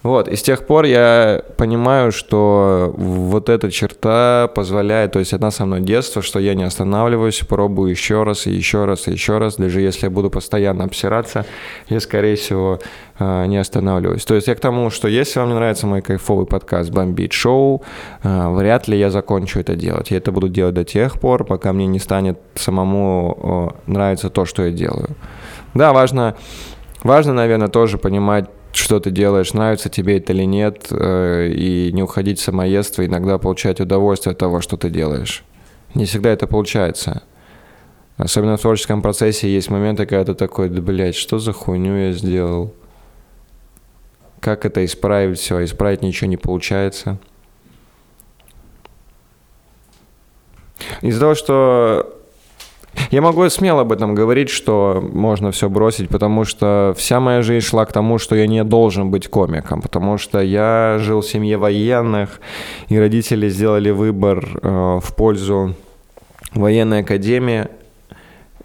Вот, 0.06 0.28
и 0.28 0.36
с 0.36 0.42
тех 0.42 0.64
пор 0.64 0.84
я 0.84 1.42
понимаю, 1.56 2.12
что 2.12 2.94
вот 2.96 3.48
эта 3.48 3.72
черта 3.72 4.48
позволяет, 4.54 5.10
то 5.10 5.18
есть 5.18 5.32
одна 5.32 5.50
со 5.50 5.66
мной 5.66 5.80
детство, 5.80 6.22
что 6.22 6.38
я 6.38 6.54
не 6.54 6.62
останавливаюсь, 6.62 7.40
пробую 7.40 7.90
еще 7.90 8.22
раз 8.22 8.46
и 8.46 8.52
еще 8.52 8.84
раз 8.84 9.08
и 9.08 9.10
еще 9.10 9.38
раз, 9.38 9.56
даже 9.56 9.80
если 9.80 10.06
я 10.06 10.10
буду 10.10 10.30
постоянно 10.30 10.84
обсираться, 10.84 11.44
я, 11.88 11.98
скорее 11.98 12.36
всего, 12.36 12.78
э, 13.18 13.46
не 13.46 13.56
останавливаюсь. 13.56 14.24
То 14.24 14.36
есть 14.36 14.46
я 14.46 14.54
к 14.54 14.60
тому, 14.60 14.90
что 14.90 15.08
если 15.08 15.40
вам 15.40 15.48
не 15.48 15.56
нравится 15.56 15.88
мой 15.88 16.02
кайфовый 16.02 16.46
подкаст 16.46 16.90
«Бомбит 16.90 17.32
шоу», 17.32 17.82
э, 18.22 18.48
вряд 18.50 18.86
ли 18.86 18.96
я 18.96 19.10
закончу 19.10 19.58
это 19.58 19.74
делать. 19.74 20.12
Я 20.12 20.18
это 20.18 20.30
буду 20.30 20.48
делать 20.48 20.74
до 20.74 20.84
тех 20.84 21.18
пор, 21.18 21.42
пока 21.42 21.72
мне 21.72 21.88
не 21.88 21.98
станет 21.98 22.38
самому 22.54 23.74
нравиться 23.88 24.30
то, 24.30 24.44
что 24.44 24.66
я 24.66 24.70
делаю. 24.70 25.16
Да, 25.74 25.92
важно, 25.92 26.36
важно, 27.02 27.32
наверное, 27.32 27.66
тоже 27.66 27.98
понимать, 27.98 28.48
что 28.76 29.00
ты 29.00 29.10
делаешь, 29.10 29.52
нравится 29.52 29.88
тебе 29.88 30.18
это 30.18 30.32
или 30.32 30.44
нет, 30.44 30.88
э, 30.90 31.48
и 31.48 31.90
не 31.92 32.02
уходить 32.02 32.38
в 32.38 32.42
самоедство, 32.42 33.04
иногда 33.04 33.38
получать 33.38 33.80
удовольствие 33.80 34.32
от 34.32 34.38
того, 34.38 34.60
что 34.60 34.76
ты 34.76 34.90
делаешь. 34.90 35.44
Не 35.94 36.04
всегда 36.04 36.30
это 36.30 36.46
получается. 36.46 37.22
Особенно 38.16 38.56
в 38.56 38.60
творческом 38.60 39.02
процессе 39.02 39.48
есть 39.52 39.70
моменты, 39.70 40.06
когда 40.06 40.24
ты 40.24 40.34
такой, 40.34 40.68
да, 40.68 40.80
блядь, 40.80 41.16
что 41.16 41.38
за 41.38 41.52
хуйню 41.52 41.96
я 41.96 42.12
сделал? 42.12 42.74
Как 44.40 44.64
это 44.64 44.84
исправить 44.84 45.38
все? 45.38 45.62
Исправить 45.64 46.02
ничего 46.02 46.28
не 46.28 46.36
получается. 46.36 47.18
Из-за 51.02 51.20
того, 51.20 51.34
что 51.34 52.15
я 53.10 53.22
могу 53.22 53.48
смело 53.48 53.82
об 53.82 53.92
этом 53.92 54.14
говорить, 54.14 54.48
что 54.48 55.02
можно 55.12 55.50
все 55.50 55.68
бросить, 55.68 56.08
потому 56.08 56.44
что 56.44 56.94
вся 56.96 57.20
моя 57.20 57.42
жизнь 57.42 57.66
шла 57.66 57.84
к 57.86 57.92
тому, 57.92 58.18
что 58.18 58.36
я 58.36 58.46
не 58.46 58.64
должен 58.64 59.10
быть 59.10 59.28
комиком, 59.28 59.82
потому 59.82 60.18
что 60.18 60.40
я 60.40 60.96
жил 60.98 61.20
в 61.20 61.26
семье 61.26 61.56
военных, 61.56 62.40
и 62.88 62.98
родители 62.98 63.48
сделали 63.48 63.90
выбор 63.90 64.58
э, 64.62 65.00
в 65.02 65.14
пользу 65.14 65.74
военной 66.54 67.00
академии, 67.00 67.68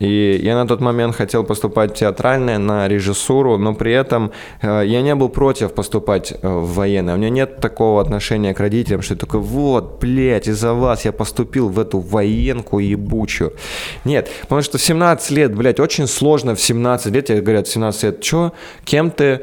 и 0.01 0.39
я 0.43 0.55
на 0.55 0.67
тот 0.67 0.81
момент 0.81 1.15
хотел 1.15 1.43
поступать 1.43 1.91
в 1.91 1.93
театральное, 1.93 2.57
на 2.57 2.87
режиссуру, 2.87 3.57
но 3.57 3.75
при 3.75 3.93
этом 3.93 4.31
э, 4.61 4.83
я 4.85 5.01
не 5.03 5.13
был 5.13 5.29
против 5.29 5.73
поступать 5.73 6.33
э, 6.41 6.47
в 6.47 6.73
военное. 6.73 7.13
У 7.13 7.17
меня 7.17 7.29
нет 7.29 7.57
такого 7.61 8.01
отношения 8.01 8.55
к 8.55 8.59
родителям, 8.59 9.03
что 9.03 9.13
я 9.13 9.19
такой, 9.19 9.41
вот, 9.41 9.99
блядь, 10.01 10.47
из-за 10.47 10.73
вас 10.73 11.05
я 11.05 11.11
поступил 11.11 11.69
в 11.69 11.79
эту 11.79 11.99
военку 11.99 12.79
ебучую. 12.79 13.53
Нет, 14.03 14.31
потому 14.41 14.63
что 14.63 14.79
в 14.79 14.81
17 14.81 15.31
лет, 15.31 15.55
блядь, 15.55 15.79
очень 15.79 16.07
сложно 16.07 16.55
в 16.55 16.61
17 16.61 17.13
лет, 17.13 17.25
тебе 17.27 17.41
говорят, 17.41 17.67
в 17.67 17.71
17 17.71 18.03
лет, 18.03 18.23
что, 18.23 18.53
кем 18.85 19.11
ты 19.11 19.41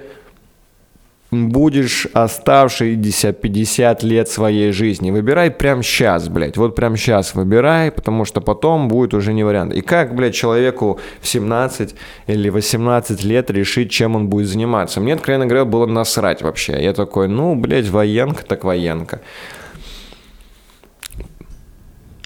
будешь 1.30 2.06
оставшиеся 2.14 3.32
50 3.32 4.02
лет 4.02 4.28
своей 4.28 4.72
жизни. 4.72 5.10
Выбирай 5.10 5.50
прямо 5.50 5.82
сейчас, 5.82 6.28
блядь. 6.28 6.56
Вот 6.56 6.74
прямо 6.74 6.96
сейчас 6.96 7.34
выбирай, 7.34 7.90
потому 7.92 8.24
что 8.24 8.40
потом 8.40 8.88
будет 8.88 9.12
уже 9.14 9.34
не 9.34 9.44
вариант. 9.44 9.74
И 9.74 9.82
как, 9.82 10.14
блядь, 10.14 10.34
человеку 10.34 10.98
в 11.20 11.28
17 11.28 11.94
или 12.28 12.48
18 12.48 13.24
лет 13.24 13.50
решить, 13.50 13.90
чем 13.90 14.16
он 14.16 14.28
будет 14.28 14.48
заниматься? 14.48 15.00
Мне, 15.00 15.14
откровенно 15.14 15.46
говоря, 15.46 15.64
было 15.64 15.86
насрать 15.86 16.40
вообще. 16.42 16.82
Я 16.82 16.94
такой, 16.94 17.28
ну, 17.28 17.54
блядь, 17.54 17.88
военка 17.88 18.44
так 18.44 18.64
военка. 18.64 19.20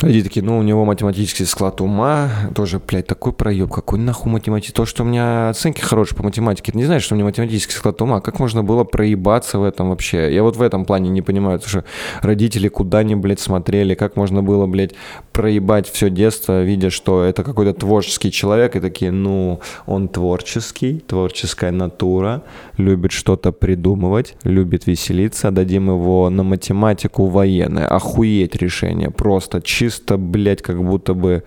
Люди 0.02 0.24
такие, 0.24 0.44
ну, 0.44 0.58
у 0.58 0.62
него 0.62 0.84
математический 0.84 1.46
склад 1.46 1.80
ума, 1.80 2.28
тоже, 2.56 2.80
блядь, 2.84 3.06
такой 3.06 3.32
проеб, 3.32 3.70
какой 3.70 4.00
нахуй 4.00 4.32
математик. 4.32 4.74
То, 4.74 4.84
что 4.84 5.04
у 5.04 5.06
меня 5.06 5.50
оценки 5.50 5.80
хорошие 5.80 6.16
по 6.16 6.24
математике, 6.24 6.72
это 6.72 6.78
не 6.78 6.84
знаешь, 6.84 7.04
что 7.04 7.14
у 7.14 7.16
меня 7.16 7.24
математический 7.24 7.76
склад 7.76 8.02
ума. 8.02 8.20
Как 8.20 8.40
можно 8.40 8.64
было 8.64 8.82
проебаться 8.82 9.60
в 9.60 9.62
этом 9.62 9.90
вообще? 9.90 10.34
Я 10.34 10.42
вот 10.42 10.56
в 10.56 10.62
этом 10.62 10.84
плане 10.84 11.08
не 11.08 11.22
понимаю, 11.22 11.60
потому 11.60 11.70
что 11.70 11.84
родители 12.20 12.66
куда 12.66 12.98
они, 12.98 13.14
блядь, 13.14 13.38
смотрели, 13.38 13.94
как 13.94 14.16
можно 14.16 14.42
было, 14.42 14.66
блядь, 14.66 14.94
проебать 15.32 15.88
все 15.88 16.10
детство, 16.10 16.64
видя, 16.64 16.90
что 16.90 17.22
это 17.22 17.44
какой-то 17.44 17.72
творческий 17.72 18.32
человек, 18.32 18.74
и 18.74 18.80
такие, 18.80 19.12
ну, 19.12 19.60
он 19.86 20.08
творческий, 20.08 20.98
творческая 20.98 21.70
натура, 21.70 22.42
любит 22.76 23.12
что-то 23.12 23.52
придумывать, 23.52 24.34
любит 24.42 24.88
веселиться, 24.88 25.52
дадим 25.52 25.90
его 25.90 26.28
на 26.28 26.42
математику 26.42 27.26
военное. 27.26 27.86
Охуеть 27.86 28.56
решение, 28.56 29.10
просто 29.10 29.60
чисто 29.62 29.91
чисто, 29.92 30.16
блядь, 30.16 30.62
как 30.62 30.82
будто 30.82 31.14
бы 31.14 31.42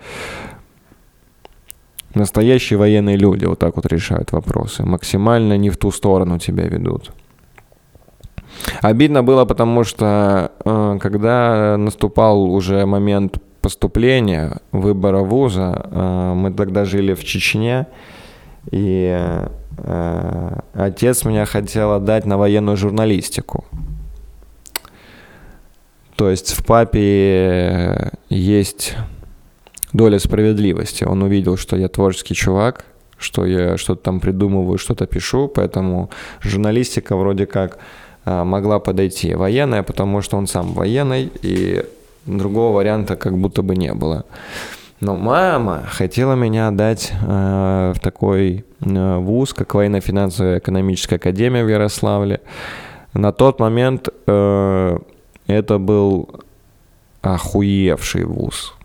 настоящие 2.14 2.78
военные 2.78 3.16
люди 3.16 3.44
вот 3.46 3.58
так 3.58 3.76
вот 3.76 3.86
решают 3.86 4.32
вопросы. 4.32 4.84
Максимально 4.84 5.58
не 5.58 5.70
в 5.70 5.76
ту 5.76 5.90
сторону 5.90 6.38
тебя 6.38 6.64
ведут. 6.64 7.12
Обидно 8.82 9.22
было, 9.22 9.44
потому 9.44 9.84
что 9.84 10.50
э, 10.64 10.98
когда 11.00 11.76
наступал 11.76 12.42
уже 12.42 12.86
момент 12.86 13.38
поступления, 13.60 14.60
выбора 14.72 15.18
вуза, 15.18 15.88
э, 15.90 16.32
мы 16.34 16.52
тогда 16.52 16.84
жили 16.84 17.14
в 17.14 17.24
Чечне, 17.24 17.86
и 18.70 19.14
э, 19.78 20.60
отец 20.72 21.24
меня 21.26 21.44
хотел 21.44 21.92
отдать 21.92 22.26
на 22.26 22.38
военную 22.38 22.76
журналистику. 22.76 23.64
То 26.16 26.30
есть 26.30 26.52
в 26.54 26.64
папе 26.64 28.12
есть 28.30 28.96
доля 29.92 30.18
справедливости. 30.18 31.04
Он 31.04 31.22
увидел, 31.22 31.56
что 31.56 31.76
я 31.76 31.88
творческий 31.88 32.34
чувак, 32.34 32.84
что 33.18 33.44
я 33.44 33.76
что-то 33.76 34.02
там 34.02 34.20
придумываю, 34.20 34.78
что-то 34.78 35.06
пишу, 35.06 35.48
поэтому 35.48 36.10
журналистика 36.40 37.16
вроде 37.16 37.46
как 37.46 37.78
а, 38.24 38.44
могла 38.44 38.78
подойти. 38.78 39.34
Военная, 39.34 39.82
потому 39.82 40.22
что 40.22 40.36
он 40.36 40.46
сам 40.46 40.72
военный, 40.72 41.30
и 41.42 41.84
другого 42.26 42.76
варианта 42.76 43.16
как 43.16 43.36
будто 43.38 43.62
бы 43.62 43.76
не 43.76 43.94
было. 43.94 44.24
Но 45.00 45.14
мама 45.14 45.84
хотела 45.86 46.34
меня 46.34 46.68
отдать 46.68 47.12
э, 47.12 47.92
в 47.94 48.00
такой 48.00 48.64
э, 48.80 49.18
вуз, 49.18 49.52
как 49.52 49.74
военно-финансовая 49.74 50.58
экономическая 50.58 51.16
академия 51.16 51.64
в 51.64 51.68
Ярославле. 51.68 52.40
На 53.12 53.32
тот 53.32 53.60
момент 53.60 54.08
э, 54.26 54.98
это 55.46 55.78
был 55.78 56.28
охуевший 57.22 58.24
вуз. 58.24 58.76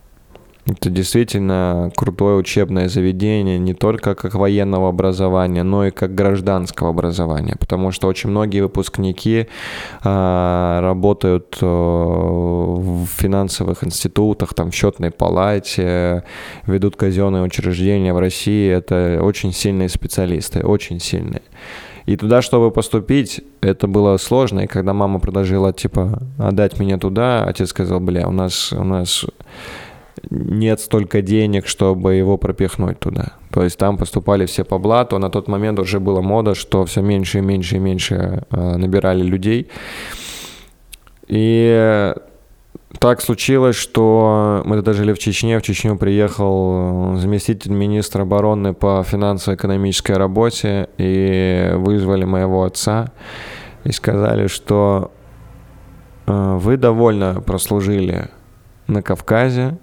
Это 0.67 0.91
действительно 0.91 1.91
крутое 1.95 2.35
учебное 2.35 2.87
заведение 2.87 3.57
не 3.57 3.73
только 3.73 4.13
как 4.13 4.35
военного 4.35 4.89
образования, 4.89 5.63
но 5.63 5.87
и 5.87 5.91
как 5.91 6.13
гражданского 6.13 6.91
образования, 6.91 7.55
потому 7.59 7.91
что 7.91 8.07
очень 8.07 8.29
многие 8.29 8.61
выпускники 8.61 9.47
э, 10.03 10.79
работают 10.81 11.57
э, 11.61 11.65
в 11.65 13.07
финансовых 13.07 13.83
институтах, 13.83 14.53
там 14.53 14.69
в 14.69 14.75
счетной 14.75 15.09
палате, 15.09 16.23
ведут 16.67 16.95
казенные 16.95 17.41
учреждения 17.41 18.13
в 18.13 18.19
России. 18.19 18.69
Это 18.69 19.19
очень 19.23 19.53
сильные 19.53 19.89
специалисты, 19.89 20.61
очень 20.61 20.99
сильные. 20.99 21.41
И 22.05 22.17
туда, 22.17 22.41
чтобы 22.41 22.71
поступить, 22.71 23.41
это 23.61 23.87
было 23.87 24.17
сложно. 24.17 24.61
И 24.61 24.67
когда 24.67 24.93
мама 24.93 25.19
предложила, 25.19 25.71
типа, 25.71 26.21
отдать 26.37 26.79
меня 26.79 26.97
туда, 26.97 27.43
отец 27.43 27.69
сказал, 27.69 27.99
бля, 27.99 28.27
у 28.27 28.31
нас, 28.31 28.73
у 28.73 28.83
нас 28.83 29.25
нет 30.29 30.79
столько 30.79 31.21
денег, 31.21 31.67
чтобы 31.67 32.15
его 32.15 32.37
пропихнуть 32.37 32.99
туда. 32.99 33.33
То 33.51 33.63
есть 33.63 33.77
там 33.77 33.97
поступали 33.97 34.45
все 34.45 34.63
по 34.63 34.77
блату. 34.77 35.17
На 35.19 35.29
тот 35.29 35.47
момент 35.47 35.79
уже 35.79 35.99
была 35.99 36.21
мода, 36.21 36.55
что 36.55 36.85
все 36.85 37.01
меньше 37.01 37.39
и 37.39 37.41
меньше 37.41 37.77
и 37.77 37.79
меньше 37.79 38.43
э, 38.49 38.77
набирали 38.77 39.23
людей. 39.23 39.69
И 41.27 42.13
так 42.99 43.21
случилось, 43.21 43.75
что 43.75 44.61
мы 44.65 44.75
тогда 44.75 44.93
жили 44.93 45.13
в 45.13 45.19
Чечне. 45.19 45.57
В 45.57 45.61
Чечню 45.61 45.97
приехал 45.97 47.15
заместитель 47.15 47.71
министра 47.71 48.23
обороны 48.23 48.73
по 48.73 49.03
финансово-экономической 49.03 50.13
работе 50.13 50.89
и 50.97 51.71
вызвали 51.75 52.25
моего 52.25 52.63
отца 52.63 53.11
и 53.83 53.91
сказали, 53.91 54.47
что 54.47 55.11
э, 56.27 56.57
вы 56.59 56.77
довольно 56.77 57.41
прослужили 57.41 58.29
на 58.87 59.01
Кавказе, 59.01 59.77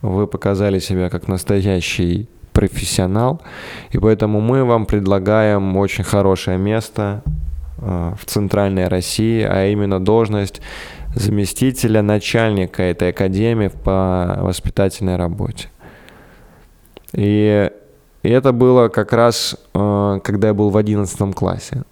вы 0.00 0.26
показали 0.26 0.78
себя 0.78 1.10
как 1.10 1.28
настоящий 1.28 2.28
профессионал, 2.52 3.42
и 3.90 3.98
поэтому 3.98 4.40
мы 4.40 4.64
вам 4.64 4.86
предлагаем 4.86 5.76
очень 5.76 6.04
хорошее 6.04 6.58
место 6.58 7.22
э, 7.78 8.14
в 8.18 8.24
центральной 8.24 8.88
России, 8.88 9.42
а 9.42 9.66
именно 9.66 10.00
должность 10.00 10.60
заместителя 11.14 12.02
начальника 12.02 12.82
этой 12.82 13.10
академии 13.10 13.68
по 13.68 14.38
воспитательной 14.40 15.16
работе. 15.16 15.68
И, 17.12 17.70
и 18.22 18.28
это 18.28 18.52
было 18.52 18.88
как 18.88 19.12
раз, 19.12 19.56
э, 19.74 20.20
когда 20.24 20.48
я 20.48 20.54
был 20.54 20.70
в 20.70 20.76
одиннадцатом 20.76 21.32
классе. 21.32 21.82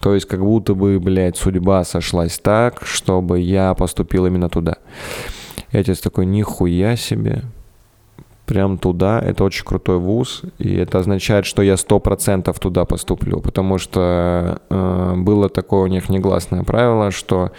То 0.00 0.14
есть 0.14 0.26
как 0.26 0.40
будто 0.40 0.74
бы, 0.74 1.00
блядь, 1.00 1.36
судьба 1.36 1.84
сошлась 1.84 2.38
так, 2.38 2.82
чтобы 2.84 3.40
я 3.40 3.74
поступил 3.74 4.26
именно 4.26 4.48
туда. 4.48 4.76
И 5.72 5.78
отец 5.78 6.00
такой, 6.00 6.26
нихуя 6.26 6.96
себе, 6.96 7.42
прям 8.48 8.78
туда. 8.78 9.20
Это 9.20 9.44
очень 9.44 9.64
крутой 9.64 9.98
вуз, 9.98 10.42
и 10.58 10.74
это 10.74 10.98
означает, 10.98 11.44
что 11.44 11.62
я 11.62 11.76
сто 11.76 12.00
процентов 12.00 12.58
туда 12.58 12.86
поступлю, 12.86 13.40
потому 13.40 13.76
что 13.76 14.62
э, 14.70 15.14
было 15.16 15.50
такое 15.50 15.82
у 15.82 15.86
них 15.86 16.08
негласное 16.08 16.64
правило, 16.64 17.10
что 17.10 17.52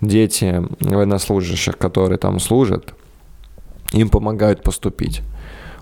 дети 0.00 0.62
военнослужащих, 0.80 1.78
которые 1.78 2.18
там 2.18 2.40
служат, 2.40 2.94
им 3.92 4.08
помогают 4.08 4.64
поступить. 4.64 5.22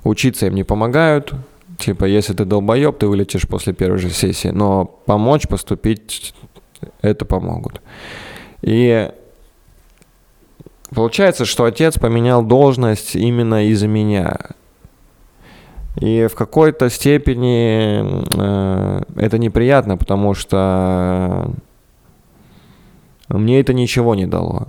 Учиться 0.04 0.46
им 0.46 0.54
не 0.54 0.64
помогают, 0.64 1.32
типа, 1.78 2.04
если 2.04 2.34
ты 2.34 2.44
долбоеб, 2.44 2.98
ты 2.98 3.06
вылетишь 3.06 3.48
после 3.48 3.72
первой 3.72 3.98
же 3.98 4.10
сессии, 4.10 4.48
но 4.48 4.84
помочь 4.84 5.48
поступить 5.48 6.34
это 7.00 7.24
помогут. 7.24 7.80
И 8.60 9.10
Получается, 10.94 11.44
что 11.44 11.64
отец 11.64 11.98
поменял 11.98 12.42
должность 12.42 13.16
именно 13.16 13.66
из-за 13.68 13.88
меня. 13.88 14.36
И 15.96 16.26
в 16.26 16.34
какой-то 16.34 16.90
степени 16.90 18.02
э, 18.38 19.02
это 19.16 19.38
неприятно, 19.38 19.96
потому 19.96 20.34
что 20.34 21.50
мне 23.28 23.60
это 23.60 23.72
ничего 23.72 24.14
не 24.14 24.26
дало. 24.26 24.68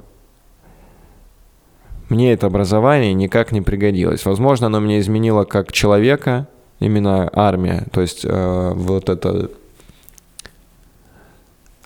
мне 2.10 2.34
это 2.34 2.48
образование 2.48 3.14
никак 3.14 3.52
не 3.52 3.62
пригодилось. 3.62 4.26
Возможно, 4.26 4.68
оно 4.68 4.80
мне 4.80 5.00
изменило 5.00 5.46
как 5.46 5.72
человека, 5.72 6.48
именно 6.80 7.30
армия, 7.34 7.86
то 7.92 8.02
есть 8.02 8.24
э, 8.24 8.72
вот 8.76 9.10
это 9.10 9.50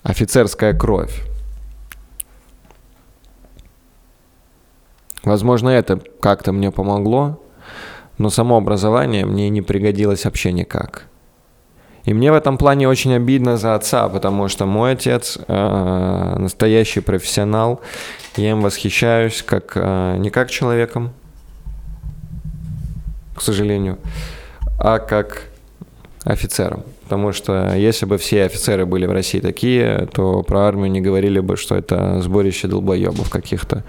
офицерская 0.02 0.74
кровь. 0.74 1.24
Возможно, 5.28 5.68
это 5.68 6.00
как-то 6.20 6.52
мне 6.52 6.70
помогло, 6.70 7.38
но 8.16 8.30
само 8.30 8.56
образование 8.56 9.26
мне 9.26 9.50
не 9.50 9.60
пригодилось 9.60 10.24
вообще 10.24 10.52
никак. 10.52 11.04
И 12.06 12.14
мне 12.14 12.32
в 12.32 12.34
этом 12.34 12.56
плане 12.56 12.88
очень 12.88 13.12
обидно 13.12 13.58
за 13.58 13.74
отца, 13.74 14.08
потому 14.08 14.48
что 14.48 14.64
мой 14.64 14.92
отец 14.92 15.36
э, 15.46 16.36
настоящий 16.38 17.00
профессионал. 17.00 17.82
Я 18.36 18.52
им 18.52 18.62
восхищаюсь 18.62 19.42
как 19.42 19.72
э, 19.74 20.16
не 20.16 20.30
как 20.30 20.48
человеком, 20.48 21.12
к 23.36 23.42
сожалению, 23.42 23.98
а 24.78 24.98
как 24.98 25.42
офицером. 26.24 26.84
Потому 27.08 27.32
что 27.32 27.74
если 27.74 28.04
бы 28.04 28.18
все 28.18 28.44
офицеры 28.44 28.84
были 28.84 29.06
в 29.06 29.12
России 29.12 29.40
такие, 29.40 30.06
то 30.12 30.42
про 30.42 30.68
армию 30.68 30.90
не 30.90 31.00
говорили 31.00 31.40
бы, 31.40 31.56
что 31.56 31.74
это 31.74 32.20
сборище 32.20 32.68
долбоебов 32.68 33.30
каких-то. 33.30 33.82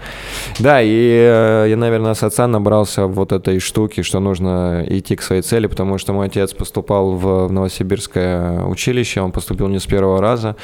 Да, 0.58 0.80
и 0.80 0.88
э, 0.88 1.66
я, 1.68 1.76
наверное, 1.76 2.14
с 2.14 2.22
отца 2.22 2.46
набрался 2.46 3.06
вот 3.06 3.32
этой 3.32 3.58
штуки, 3.58 4.00
что 4.00 4.20
нужно 4.20 4.86
идти 4.88 5.16
к 5.16 5.22
своей 5.22 5.42
цели, 5.42 5.66
потому 5.66 5.98
что 5.98 6.14
мой 6.14 6.28
отец 6.28 6.54
поступал 6.54 7.12
в 7.12 7.52
Новосибирское 7.52 8.64
училище, 8.64 9.20
он 9.20 9.32
поступил 9.32 9.68
не 9.68 9.80
с 9.80 9.84
первого 9.84 10.22
раза. 10.22 10.56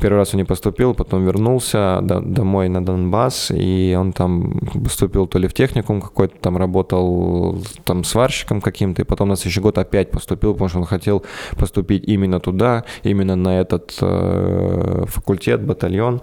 Первый 0.00 0.16
раз 0.16 0.32
он 0.32 0.38
не 0.38 0.44
поступил, 0.44 0.94
потом 0.94 1.26
вернулся 1.26 1.98
домой 2.00 2.70
на 2.70 2.82
Донбасс, 2.82 3.52
и 3.54 3.94
он 4.00 4.14
там 4.14 4.58
поступил 4.84 5.26
то 5.26 5.38
ли 5.38 5.48
в 5.48 5.52
техникум 5.52 6.00
какой-то, 6.00 6.34
там 6.40 6.56
работал 6.56 7.58
там 7.84 8.04
сварщиком 8.04 8.62
каким-то, 8.62 9.02
и 9.02 9.04
потом 9.04 9.28
на 9.28 9.36
следующий 9.36 9.60
год 9.60 9.76
опять 9.76 10.10
поступил, 10.10 10.54
потому 10.54 10.70
что 10.70 10.78
он 10.78 10.86
хотел 10.86 11.24
поступить 11.58 11.89
поступить 11.90 12.08
именно 12.08 12.40
туда, 12.40 12.84
именно 13.04 13.36
на 13.36 13.60
этот 13.60 13.98
э, 14.02 15.04
факультет, 15.06 15.60
батальон, 15.60 16.20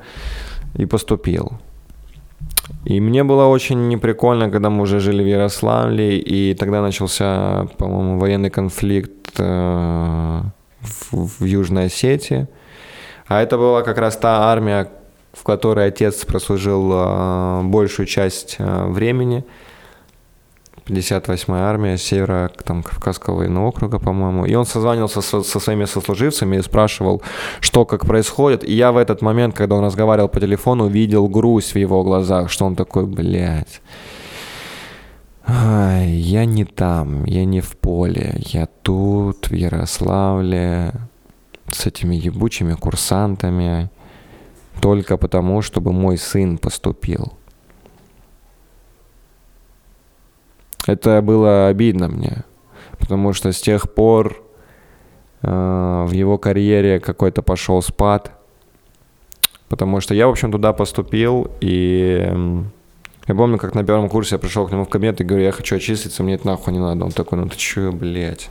и 0.80 0.86
поступил. 0.86 1.52
И 2.86 3.02
мне 3.02 3.24
было 3.24 3.48
очень 3.50 3.88
неприкольно, 3.88 4.50
когда 4.50 4.70
мы 4.70 4.82
уже 4.82 5.00
жили 5.00 5.24
в 5.24 5.28
Ярославле, 5.28 6.18
и 6.28 6.54
тогда 6.54 6.82
начался, 6.82 7.68
по-моему, 7.78 8.20
военный 8.20 8.50
конфликт 8.50 9.40
э, 9.40 10.42
в, 11.12 11.40
в 11.40 11.46
Южной 11.46 11.86
Осетии. 11.86 12.48
А 13.28 13.42
это 13.42 13.58
была 13.58 13.84
как 13.84 13.98
раз 13.98 14.18
та 14.18 14.52
армия, 14.52 14.88
в 15.34 15.44
которой 15.44 15.88
отец 15.88 16.26
прослужил 16.26 16.92
э, 16.94 17.62
большую 17.64 18.06
часть 18.06 18.56
э, 18.60 18.86
времени– 18.92 19.44
58-я 20.88 21.70
армия 21.70 21.98
севера 21.98 22.52
там, 22.64 22.84
Кавказского 22.84 23.38
военного 23.38 23.68
округа, 23.68 24.00
по-моему. 24.00 24.46
И 24.46 24.56
он 24.56 24.66
созванивался 24.66 25.22
со, 25.22 25.44
со 25.44 25.60
своими 25.60 25.86
сослуживцами 25.86 26.58
и 26.58 26.62
спрашивал, 26.62 27.22
что 27.60 27.86
как 27.86 28.06
происходит. 28.06 28.64
И 28.64 28.74
я 28.74 28.92
в 28.92 28.98
этот 28.98 29.22
момент, 29.22 29.56
когда 29.56 29.76
он 29.76 29.84
разговаривал 29.84 30.30
по 30.30 30.40
телефону, 30.40 30.88
видел 30.88 31.28
грусть 31.28 31.74
в 31.74 31.78
его 31.78 32.04
глазах, 32.04 32.50
что 32.50 32.66
он 32.66 32.76
такой, 32.76 33.06
блядь, 33.06 33.82
я 35.48 36.46
не 36.46 36.66
там, 36.66 37.24
я 37.26 37.46
не 37.46 37.62
в 37.62 37.78
поле, 37.78 38.42
я 38.48 38.68
тут, 38.82 39.50
в 39.50 39.54
Ярославле, 39.54 40.92
с 41.72 41.86
этими 41.86 42.16
ебучими 42.16 42.74
курсантами, 42.74 43.90
только 44.82 45.18
потому, 45.18 45.62
чтобы 45.62 45.94
мой 45.94 46.18
сын 46.18 46.58
поступил. 46.58 47.37
Это 50.88 51.22
было 51.22 51.68
обидно 51.68 52.08
мне, 52.08 52.44
потому 52.98 53.34
что 53.34 53.52
с 53.52 53.62
тех 53.62 53.94
пор 53.94 54.42
э, 55.44 56.06
в 56.08 56.12
его 56.12 56.38
карьере 56.38 57.00
какой-то 57.00 57.42
пошел 57.42 57.82
спад, 57.82 58.32
потому 59.70 60.00
что 60.02 60.16
я, 60.16 60.28
в 60.28 60.32
общем, 60.32 60.52
туда 60.52 60.74
поступил, 60.74 61.52
и 61.60 62.34
я 63.28 63.36
помню, 63.36 63.58
как 63.58 63.76
на 63.76 63.84
первом 63.84 64.08
курсе 64.08 64.36
я 64.36 64.40
пришел 64.40 64.66
к 64.66 64.72
нему 64.72 64.86
в 64.86 64.90
кабинет 64.90 65.20
и 65.20 65.26
говорю, 65.26 65.44
я 65.44 65.52
хочу 65.52 65.76
отчислиться, 65.76 66.24
мне 66.24 66.36
это 66.36 66.48
нахуй 66.48 66.72
не 66.72 66.80
надо. 66.80 67.04
Он 67.04 67.12
такой, 67.12 67.38
ну 67.38 67.50
ты 67.50 67.58
чё, 67.58 67.92
блядь? 67.92 68.50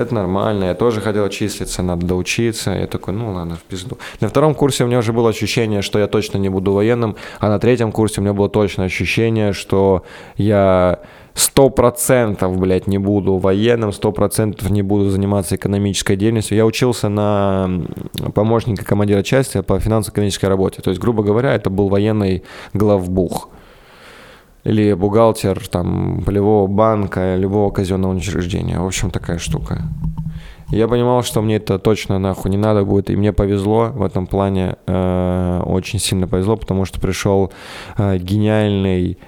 Это 0.00 0.14
нормально, 0.14 0.64
я 0.64 0.74
тоже 0.74 1.02
хотел 1.02 1.28
числиться, 1.28 1.82
надо 1.82 2.06
доучиться. 2.06 2.70
Я 2.70 2.86
такой, 2.86 3.12
ну 3.12 3.32
ладно, 3.32 3.56
в 3.56 3.62
пизду. 3.64 3.98
На 4.20 4.28
втором 4.28 4.54
курсе 4.54 4.84
у 4.84 4.86
меня 4.86 4.98
уже 4.98 5.12
было 5.12 5.28
ощущение, 5.28 5.82
что 5.82 5.98
я 5.98 6.06
точно 6.06 6.38
не 6.38 6.48
буду 6.48 6.72
военным, 6.72 7.16
а 7.38 7.50
на 7.50 7.58
третьем 7.58 7.92
курсе 7.92 8.20
у 8.20 8.24
меня 8.24 8.32
было 8.32 8.48
точно 8.48 8.84
ощущение, 8.84 9.52
что 9.52 10.04
я 10.36 11.00
сто 11.34 11.68
процентов, 11.68 12.56
блядь, 12.58 12.86
не 12.86 12.96
буду 12.96 13.36
военным, 13.36 13.92
сто 13.92 14.10
процентов 14.10 14.70
не 14.70 14.80
буду 14.80 15.10
заниматься 15.10 15.56
экономической 15.56 16.16
деятельностью. 16.16 16.56
Я 16.56 16.64
учился 16.64 17.10
на 17.10 17.70
помощника 18.34 18.86
командира 18.86 19.22
части 19.22 19.60
по 19.60 19.78
финансово-экономической 19.78 20.46
работе. 20.46 20.80
То 20.80 20.88
есть, 20.88 21.00
грубо 21.00 21.22
говоря, 21.22 21.52
это 21.52 21.68
был 21.68 21.88
военный 21.88 22.42
главбух 22.72 23.50
или 24.64 24.92
бухгалтер 24.92 25.66
там 25.68 26.22
полевого 26.24 26.66
банка, 26.66 27.36
любого 27.36 27.70
казенного 27.70 28.14
учреждения. 28.14 28.78
В 28.78 28.86
общем, 28.86 29.10
такая 29.10 29.38
штука. 29.38 29.82
Я 30.70 30.86
понимал, 30.86 31.24
что 31.24 31.42
мне 31.42 31.56
это 31.56 31.78
точно 31.80 32.18
нахуй 32.18 32.50
не 32.50 32.56
надо 32.56 32.84
будет, 32.84 33.10
и 33.10 33.16
мне 33.16 33.32
повезло 33.32 33.90
в 33.92 34.02
этом 34.02 34.28
плане, 34.28 34.76
э, 34.86 35.62
очень 35.64 35.98
сильно 35.98 36.28
повезло, 36.28 36.56
потому 36.56 36.84
что 36.84 37.00
пришел 37.00 37.52
э, 37.98 38.18
гениальный 38.18 39.18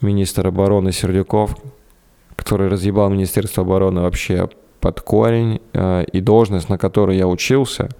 министр 0.00 0.46
обороны 0.46 0.92
Сердюков, 0.92 1.54
который 2.36 2.68
разъебал 2.68 3.10
Министерство 3.10 3.64
обороны 3.64 4.00
вообще 4.00 4.48
под 4.80 5.00
корень, 5.02 5.60
э, 5.74 6.04
и 6.10 6.20
должность, 6.20 6.70
на 6.70 6.78
которой 6.78 7.18
я 7.18 7.28
учился, 7.28 7.90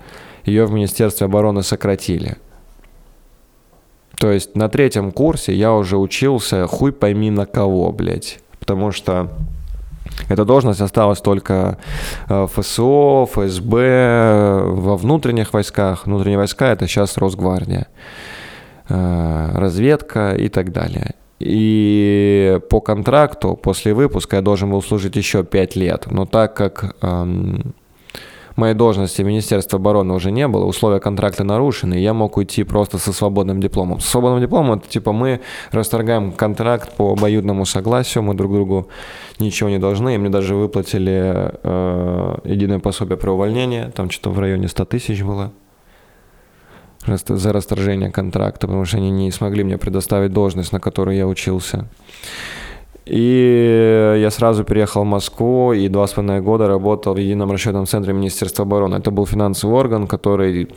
ее 0.46 0.64
в 0.64 0.72
Министерстве 0.72 1.26
обороны 1.26 1.62
сократили. 1.62 2.36
То 4.18 4.30
есть 4.30 4.56
на 4.56 4.68
третьем 4.68 5.12
курсе 5.12 5.54
я 5.54 5.72
уже 5.72 5.98
учился 5.98 6.66
хуй 6.66 6.92
пойми 6.92 7.30
на 7.30 7.46
кого, 7.46 7.92
блядь. 7.92 8.38
Потому 8.58 8.90
что 8.92 9.30
эта 10.28 10.44
должность 10.44 10.80
осталась 10.80 11.20
только 11.20 11.78
э, 12.28 12.46
ФСО, 12.46 13.26
ФСБ, 13.26 14.62
во 14.64 14.96
внутренних 14.96 15.52
войсках. 15.52 16.06
Внутренние 16.06 16.38
войска 16.38 16.72
это 16.72 16.86
сейчас 16.86 17.18
Росгвардия, 17.18 17.88
э, 18.88 19.50
разведка 19.54 20.34
и 20.34 20.48
так 20.48 20.72
далее. 20.72 21.14
И 21.38 22.58
по 22.70 22.80
контракту 22.80 23.56
после 23.56 23.92
выпуска 23.92 24.36
я 24.36 24.42
должен 24.42 24.70
был 24.70 24.82
служить 24.82 25.16
еще 25.16 25.44
5 25.44 25.76
лет. 25.76 26.06
Но 26.10 26.24
так 26.24 26.54
как 26.54 26.96
эм, 27.02 27.74
моей 28.56 28.74
должности 28.74 29.22
в 29.22 29.26
Министерстве 29.26 29.76
обороны 29.76 30.14
уже 30.14 30.30
не 30.30 30.48
было, 30.48 30.64
условия 30.64 31.00
контракта 31.00 31.44
нарушены, 31.44 31.94
я 31.94 32.14
мог 32.14 32.36
уйти 32.36 32.64
просто 32.64 32.98
со 32.98 33.12
свободным 33.12 33.60
дипломом. 33.60 34.00
С 34.00 34.06
свободным 34.06 34.40
дипломом 34.40 34.78
это 34.78 34.88
типа 34.88 35.12
мы 35.12 35.40
расторгаем 35.70 36.32
контракт 36.32 36.96
по 36.96 37.12
обоюдному 37.12 37.66
согласию, 37.66 38.24
мы 38.24 38.34
друг 38.34 38.52
другу 38.52 38.88
ничего 39.38 39.68
не 39.68 39.78
должны, 39.78 40.14
и 40.14 40.18
мне 40.18 40.30
даже 40.30 40.54
выплатили 40.54 41.52
э, 41.62 42.36
единое 42.44 42.78
пособие 42.78 43.16
про 43.16 43.32
увольнение, 43.32 43.90
там 43.94 44.10
что-то 44.10 44.30
в 44.30 44.38
районе 44.38 44.68
100 44.68 44.84
тысяч 44.86 45.22
было 45.22 45.52
за 47.06 47.52
расторжение 47.52 48.10
контракта, 48.10 48.66
потому 48.66 48.84
что 48.84 48.96
они 48.96 49.10
не 49.10 49.30
смогли 49.30 49.62
мне 49.64 49.78
предоставить 49.78 50.32
должность, 50.32 50.72
на 50.72 50.80
которую 50.80 51.16
я 51.16 51.26
учился. 51.26 51.88
И 53.06 54.16
я 54.20 54.30
сразу 54.30 54.64
переехал 54.64 55.02
в 55.02 55.06
Москву 55.06 55.72
и 55.72 55.88
два 55.88 56.06
с 56.06 56.12
половиной 56.12 56.40
года 56.40 56.66
работал 56.66 57.14
в 57.14 57.18
едином 57.18 57.52
расчетном 57.52 57.86
центре 57.86 58.12
Министерства 58.12 58.64
обороны. 58.64 58.96
Это 58.96 59.12
был 59.12 59.26
финансовый 59.26 59.74
орган, 59.78 60.08
который 60.08 60.68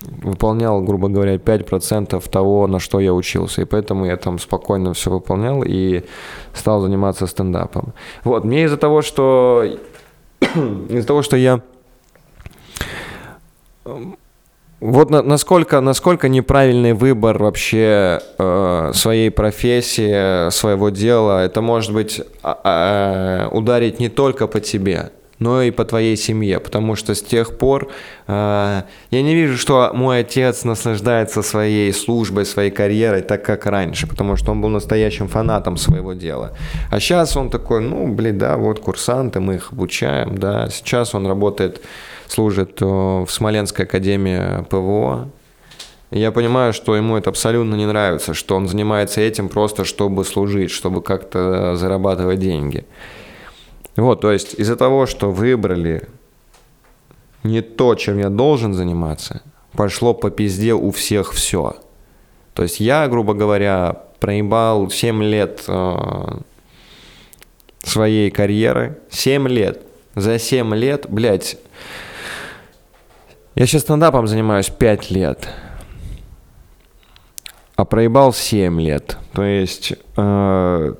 выполнял, 0.00 0.80
грубо 0.82 1.08
говоря, 1.08 1.34
5% 1.36 2.30
того, 2.30 2.66
на 2.68 2.78
что 2.78 3.00
я 3.00 3.12
учился. 3.12 3.62
И 3.62 3.64
поэтому 3.64 4.06
я 4.06 4.16
там 4.16 4.38
спокойно 4.38 4.92
все 4.92 5.10
выполнял 5.10 5.62
и 5.64 6.02
стал 6.54 6.80
заниматься 6.80 7.26
стендапом. 7.26 7.92
Вот, 8.24 8.44
мне 8.44 8.64
из-за 8.64 8.76
того, 8.76 9.02
что 9.02 9.64
из-за 10.40 11.06
того, 11.06 11.22
что 11.22 11.36
я 11.36 11.62
вот 14.82 15.10
на, 15.10 15.22
насколько, 15.22 15.80
насколько 15.80 16.28
неправильный 16.28 16.92
выбор 16.92 17.38
вообще 17.38 18.20
э, 18.36 18.90
своей 18.94 19.30
профессии, 19.30 20.50
своего 20.50 20.90
дела, 20.90 21.44
это 21.44 21.60
может 21.60 21.92
быть 21.92 22.20
э, 22.42 23.48
ударить 23.52 24.00
не 24.00 24.08
только 24.08 24.48
по 24.48 24.58
тебе, 24.58 25.12
но 25.38 25.62
и 25.62 25.70
по 25.70 25.84
твоей 25.84 26.16
семье, 26.16 26.58
потому 26.58 26.96
что 26.96 27.14
с 27.14 27.22
тех 27.22 27.58
пор 27.58 27.92
э, 28.26 28.82
я 29.12 29.22
не 29.22 29.34
вижу, 29.36 29.56
что 29.56 29.92
мой 29.94 30.18
отец 30.18 30.64
наслаждается 30.64 31.42
своей 31.42 31.92
службой, 31.92 32.44
своей 32.44 32.72
карьерой 32.72 33.22
так, 33.22 33.44
как 33.44 33.66
раньше, 33.66 34.08
потому 34.08 34.34
что 34.34 34.50
он 34.50 34.60
был 34.60 34.68
настоящим 34.68 35.28
фанатом 35.28 35.76
своего 35.76 36.12
дела. 36.14 36.56
А 36.90 36.98
сейчас 36.98 37.36
он 37.36 37.50
такой, 37.50 37.82
ну, 37.82 38.08
блин, 38.08 38.36
да, 38.36 38.56
вот 38.56 38.80
курсанты, 38.80 39.38
мы 39.38 39.54
их 39.54 39.70
обучаем, 39.70 40.36
да, 40.38 40.68
сейчас 40.70 41.14
он 41.14 41.28
работает 41.28 41.80
служит 42.32 42.80
э, 42.80 42.84
в 42.84 43.28
Смоленской 43.28 43.84
академии 43.84 44.64
ПВО, 44.64 45.28
я 46.10 46.30
понимаю, 46.32 46.72
что 46.72 46.96
ему 46.96 47.16
это 47.16 47.30
абсолютно 47.30 47.74
не 47.74 47.86
нравится, 47.86 48.34
что 48.34 48.56
он 48.56 48.68
занимается 48.68 49.20
этим 49.20 49.48
просто, 49.48 49.84
чтобы 49.84 50.24
служить, 50.24 50.70
чтобы 50.70 51.02
как-то 51.02 51.76
зарабатывать 51.76 52.38
деньги. 52.38 52.84
Вот, 53.96 54.20
то 54.20 54.32
есть 54.32 54.54
из-за 54.54 54.76
того, 54.76 55.06
что 55.06 55.30
выбрали 55.30 56.08
не 57.42 57.60
то, 57.60 57.94
чем 57.94 58.18
я 58.18 58.28
должен 58.28 58.74
заниматься, 58.74 59.42
пошло 59.72 60.14
по 60.14 60.30
пизде 60.30 60.74
у 60.74 60.90
всех 60.90 61.32
все. 61.32 61.76
То 62.54 62.62
есть 62.62 62.80
я, 62.80 63.08
грубо 63.08 63.34
говоря, 63.34 64.02
проебал 64.20 64.90
7 64.90 65.22
лет 65.22 65.64
э, 65.66 65.94
своей 67.82 68.30
карьеры. 68.30 68.98
7 69.10 69.48
лет. 69.48 69.82
За 70.14 70.38
7 70.38 70.74
лет, 70.74 71.06
блядь, 71.08 71.56
я 73.54 73.66
сейчас 73.66 73.82
стендапом 73.82 74.26
занимаюсь 74.26 74.70
5 74.70 75.10
лет. 75.10 75.48
А 77.76 77.84
проебал 77.84 78.32
7 78.32 78.80
лет. 78.80 79.18
То 79.32 79.42
есть, 79.42 79.92
э, 80.16 80.94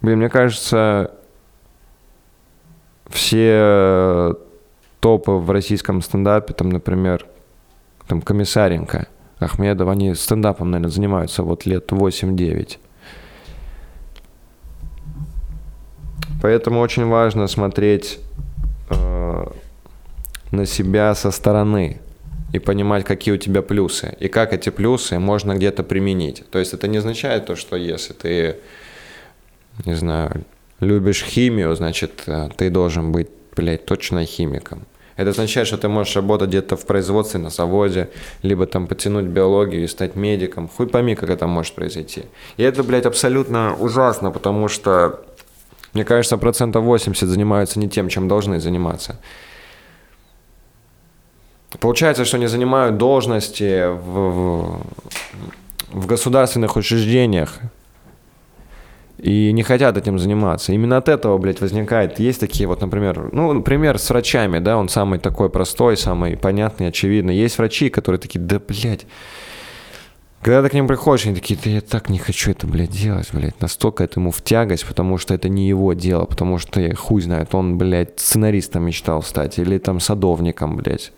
блин, 0.00 0.18
мне 0.18 0.28
кажется, 0.28 1.12
все 3.08 4.34
топы 5.00 5.32
в 5.32 5.50
российском 5.50 6.00
стендапе, 6.00 6.54
там, 6.54 6.70
например, 6.70 7.26
там 8.06 8.22
Комиссаренко, 8.22 9.08
Ахмедов, 9.38 9.88
они 9.88 10.14
стендапом, 10.14 10.70
наверное, 10.70 10.92
занимаются 10.92 11.42
вот 11.42 11.66
лет 11.66 11.90
8-9. 11.90 12.78
Поэтому 16.40 16.80
очень 16.80 17.06
важно 17.06 17.46
смотреть 17.46 18.18
э, 18.90 19.46
на 20.52 20.66
себя 20.66 21.14
со 21.14 21.30
стороны 21.30 22.00
и 22.52 22.58
понимать, 22.58 23.04
какие 23.04 23.34
у 23.34 23.38
тебя 23.38 23.62
плюсы, 23.62 24.14
и 24.20 24.28
как 24.28 24.52
эти 24.52 24.70
плюсы 24.70 25.18
можно 25.18 25.54
где-то 25.54 25.82
применить. 25.82 26.44
То 26.50 26.58
есть 26.58 26.74
это 26.74 26.86
не 26.86 26.98
означает 26.98 27.46
то, 27.46 27.56
что 27.56 27.76
если 27.76 28.12
ты, 28.12 28.56
не 29.86 29.94
знаю, 29.94 30.44
любишь 30.80 31.24
химию, 31.24 31.74
значит, 31.74 32.22
э, 32.26 32.50
ты 32.56 32.70
должен 32.70 33.10
быть, 33.10 33.28
блядь, 33.56 33.86
точно 33.86 34.24
химиком. 34.26 34.84
Это 35.16 35.30
означает, 35.30 35.66
что 35.66 35.78
ты 35.78 35.88
можешь 35.88 36.16
работать 36.16 36.48
где-то 36.48 36.76
в 36.76 36.86
производстве, 36.86 37.40
на 37.40 37.50
заводе, 37.50 38.08
либо 38.42 38.66
там 38.66 38.86
потянуть 38.86 39.26
биологию 39.26 39.84
и 39.84 39.86
стать 39.86 40.16
медиком. 40.16 40.68
Хуй 40.68 40.86
пойми, 40.86 41.14
как 41.14 41.30
это 41.30 41.46
может 41.46 41.74
произойти. 41.74 42.24
И 42.56 42.62
это, 42.62 42.82
блядь, 42.82 43.06
абсолютно 43.06 43.74
ужасно, 43.78 44.30
потому 44.30 44.68
что, 44.68 45.20
мне 45.92 46.04
кажется, 46.04 46.38
процентов 46.38 46.84
80 46.84 47.28
занимаются 47.28 47.78
не 47.78 47.88
тем, 47.88 48.08
чем 48.08 48.28
должны 48.28 48.60
заниматься. 48.60 49.18
Получается, 51.80 52.24
что 52.24 52.36
они 52.36 52.46
занимают 52.46 52.96
должности 52.98 53.88
в, 53.88 54.30
в, 54.30 54.80
в 55.92 56.06
государственных 56.06 56.76
учреждениях, 56.76 57.58
и 59.18 59.52
не 59.52 59.62
хотят 59.62 59.96
этим 59.96 60.18
заниматься. 60.18 60.72
Именно 60.72 60.96
от 60.96 61.08
этого, 61.08 61.38
блядь, 61.38 61.60
возникает. 61.60 62.18
Есть 62.18 62.40
такие 62.40 62.66
вот, 62.66 62.80
например, 62.80 63.28
ну, 63.32 63.62
пример 63.62 63.98
с 63.98 64.10
врачами, 64.10 64.58
да, 64.58 64.76
он 64.76 64.88
самый 64.88 65.20
такой 65.20 65.48
простой, 65.48 65.96
самый 65.96 66.36
понятный, 66.36 66.88
очевидный. 66.88 67.36
Есть 67.36 67.56
врачи, 67.56 67.88
которые 67.88 68.18
такие, 68.18 68.40
да, 68.40 68.58
блядь, 68.58 69.06
когда 70.42 70.60
ты 70.64 70.70
к 70.70 70.72
ним 70.72 70.88
приходишь, 70.88 71.26
они 71.26 71.36
такие, 71.36 71.58
да 71.62 71.70
я 71.70 71.80
так 71.80 72.08
не 72.08 72.18
хочу 72.18 72.50
это, 72.50 72.66
блядь, 72.66 72.90
делать, 72.90 73.28
блядь. 73.32 73.60
Настолько 73.60 74.02
это 74.02 74.18
ему 74.18 74.32
в 74.32 74.42
тягость, 74.42 74.84
потому 74.84 75.18
что 75.18 75.34
это 75.34 75.48
не 75.48 75.68
его 75.68 75.92
дело, 75.92 76.24
потому 76.24 76.58
что 76.58 76.82
хуй 76.96 77.22
знает, 77.22 77.54
он, 77.54 77.78
блядь, 77.78 78.18
сценаристом 78.18 78.84
мечтал 78.84 79.22
стать 79.22 79.60
или 79.60 79.78
там 79.78 80.00
садовником, 80.00 80.76
блядь. 80.76 81.12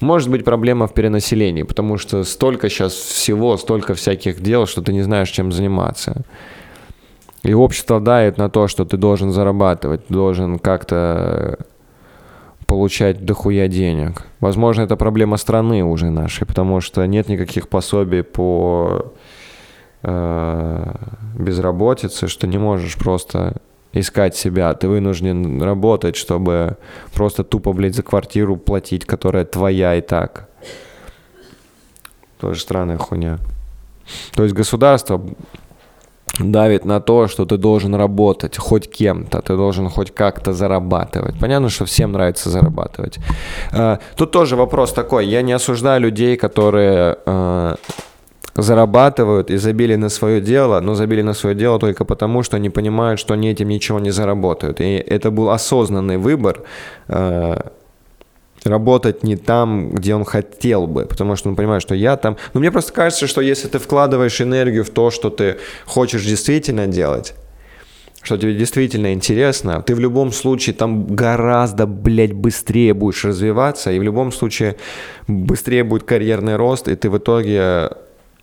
Может 0.00 0.30
быть 0.30 0.44
проблема 0.44 0.86
в 0.86 0.94
перенаселении, 0.94 1.62
потому 1.62 1.98
что 1.98 2.24
столько 2.24 2.68
сейчас 2.68 2.92
всего, 2.92 3.56
столько 3.56 3.94
всяких 3.94 4.40
дел, 4.40 4.66
что 4.66 4.82
ты 4.82 4.92
не 4.92 5.02
знаешь, 5.02 5.30
чем 5.30 5.52
заниматься. 5.52 6.22
И 7.42 7.54
общество 7.54 8.00
дает 8.00 8.38
на 8.38 8.50
то, 8.50 8.68
что 8.68 8.84
ты 8.84 8.96
должен 8.96 9.30
зарабатывать, 9.30 10.02
должен 10.08 10.58
как-то 10.58 11.58
получать 12.66 13.24
дохуя 13.24 13.68
денег. 13.68 14.26
Возможно, 14.40 14.82
это 14.82 14.96
проблема 14.96 15.38
страны 15.38 15.82
уже 15.82 16.10
нашей, 16.10 16.46
потому 16.46 16.80
что 16.80 17.06
нет 17.06 17.28
никаких 17.28 17.68
пособий 17.68 18.22
по 18.22 19.12
э, 20.02 20.94
безработице, 21.38 22.28
что 22.28 22.46
не 22.46 22.58
можешь 22.58 22.96
просто 22.96 23.56
искать 24.00 24.36
себя, 24.36 24.74
ты 24.74 24.88
вынужден 24.88 25.62
работать, 25.62 26.16
чтобы 26.16 26.76
просто 27.14 27.44
тупо, 27.44 27.72
блядь, 27.72 27.94
за 27.94 28.02
квартиру 28.02 28.56
платить, 28.56 29.04
которая 29.04 29.44
твоя 29.44 29.96
и 29.96 30.00
так. 30.00 30.48
Тоже 32.40 32.60
странная 32.60 32.98
хуйня. 32.98 33.38
То 34.34 34.44
есть 34.44 34.54
государство 34.54 35.20
давит 36.38 36.84
на 36.84 37.00
то, 37.00 37.26
что 37.28 37.44
ты 37.44 37.56
должен 37.56 37.94
работать 37.94 38.56
хоть 38.56 38.90
кем-то, 38.90 39.40
ты 39.40 39.56
должен 39.56 39.88
хоть 39.88 40.14
как-то 40.14 40.52
зарабатывать. 40.52 41.38
Понятно, 41.40 41.68
что 41.68 41.84
всем 41.84 42.12
нравится 42.12 42.50
зарабатывать. 42.50 43.18
А, 43.72 43.98
тут 44.16 44.30
тоже 44.30 44.56
вопрос 44.56 44.92
такой. 44.92 45.26
Я 45.26 45.42
не 45.42 45.52
осуждаю 45.52 46.00
людей, 46.00 46.36
которые 46.36 47.16
а, 47.26 47.76
зарабатывают 48.58 49.50
и 49.50 49.56
забили 49.56 49.94
на 49.96 50.08
свое 50.08 50.40
дело, 50.40 50.80
но 50.80 50.94
забили 50.94 51.22
на 51.22 51.32
свое 51.32 51.54
дело 51.54 51.78
только 51.78 52.04
потому, 52.04 52.42
что 52.42 52.56
они 52.56 52.70
понимают, 52.70 53.20
что 53.20 53.34
они 53.34 53.50
этим 53.50 53.68
ничего 53.68 54.00
не 54.00 54.10
заработают. 54.10 54.80
И 54.80 54.96
это 54.96 55.30
был 55.30 55.50
осознанный 55.50 56.16
выбор 56.16 56.62
э, 57.06 57.60
работать 58.64 59.22
не 59.22 59.36
там, 59.36 59.90
где 59.90 60.14
он 60.14 60.24
хотел 60.24 60.88
бы, 60.88 61.06
потому 61.06 61.36
что 61.36 61.48
он 61.48 61.56
понимает, 61.56 61.82
что 61.82 61.94
я 61.94 62.16
там... 62.16 62.36
Но 62.52 62.60
мне 62.60 62.72
просто 62.72 62.92
кажется, 62.92 63.28
что 63.28 63.40
если 63.40 63.68
ты 63.68 63.78
вкладываешь 63.78 64.40
энергию 64.40 64.84
в 64.84 64.90
то, 64.90 65.12
что 65.12 65.30
ты 65.30 65.58
хочешь 65.86 66.24
действительно 66.24 66.88
делать, 66.88 67.34
что 68.22 68.36
тебе 68.36 68.54
действительно 68.54 69.12
интересно, 69.12 69.82
ты 69.82 69.94
в 69.94 70.00
любом 70.00 70.32
случае 70.32 70.74
там 70.74 71.06
гораздо, 71.06 71.86
блядь, 71.86 72.32
быстрее 72.32 72.92
будешь 72.92 73.24
развиваться, 73.24 73.92
и 73.92 74.00
в 74.00 74.02
любом 74.02 74.32
случае 74.32 74.74
быстрее 75.28 75.84
будет 75.84 76.02
карьерный 76.02 76.56
рост, 76.56 76.88
и 76.88 76.96
ты 76.96 77.08
в 77.08 77.18
итоге 77.18 77.90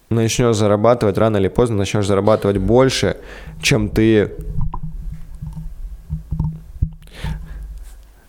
начнешь 0.10 0.56
зарабатывать, 0.56 1.18
рано 1.18 1.38
или 1.38 1.48
поздно 1.48 1.78
начнешь 1.78 2.06
зарабатывать 2.06 2.58
больше, 2.58 3.18
чем 3.62 3.90
ты 3.90 4.32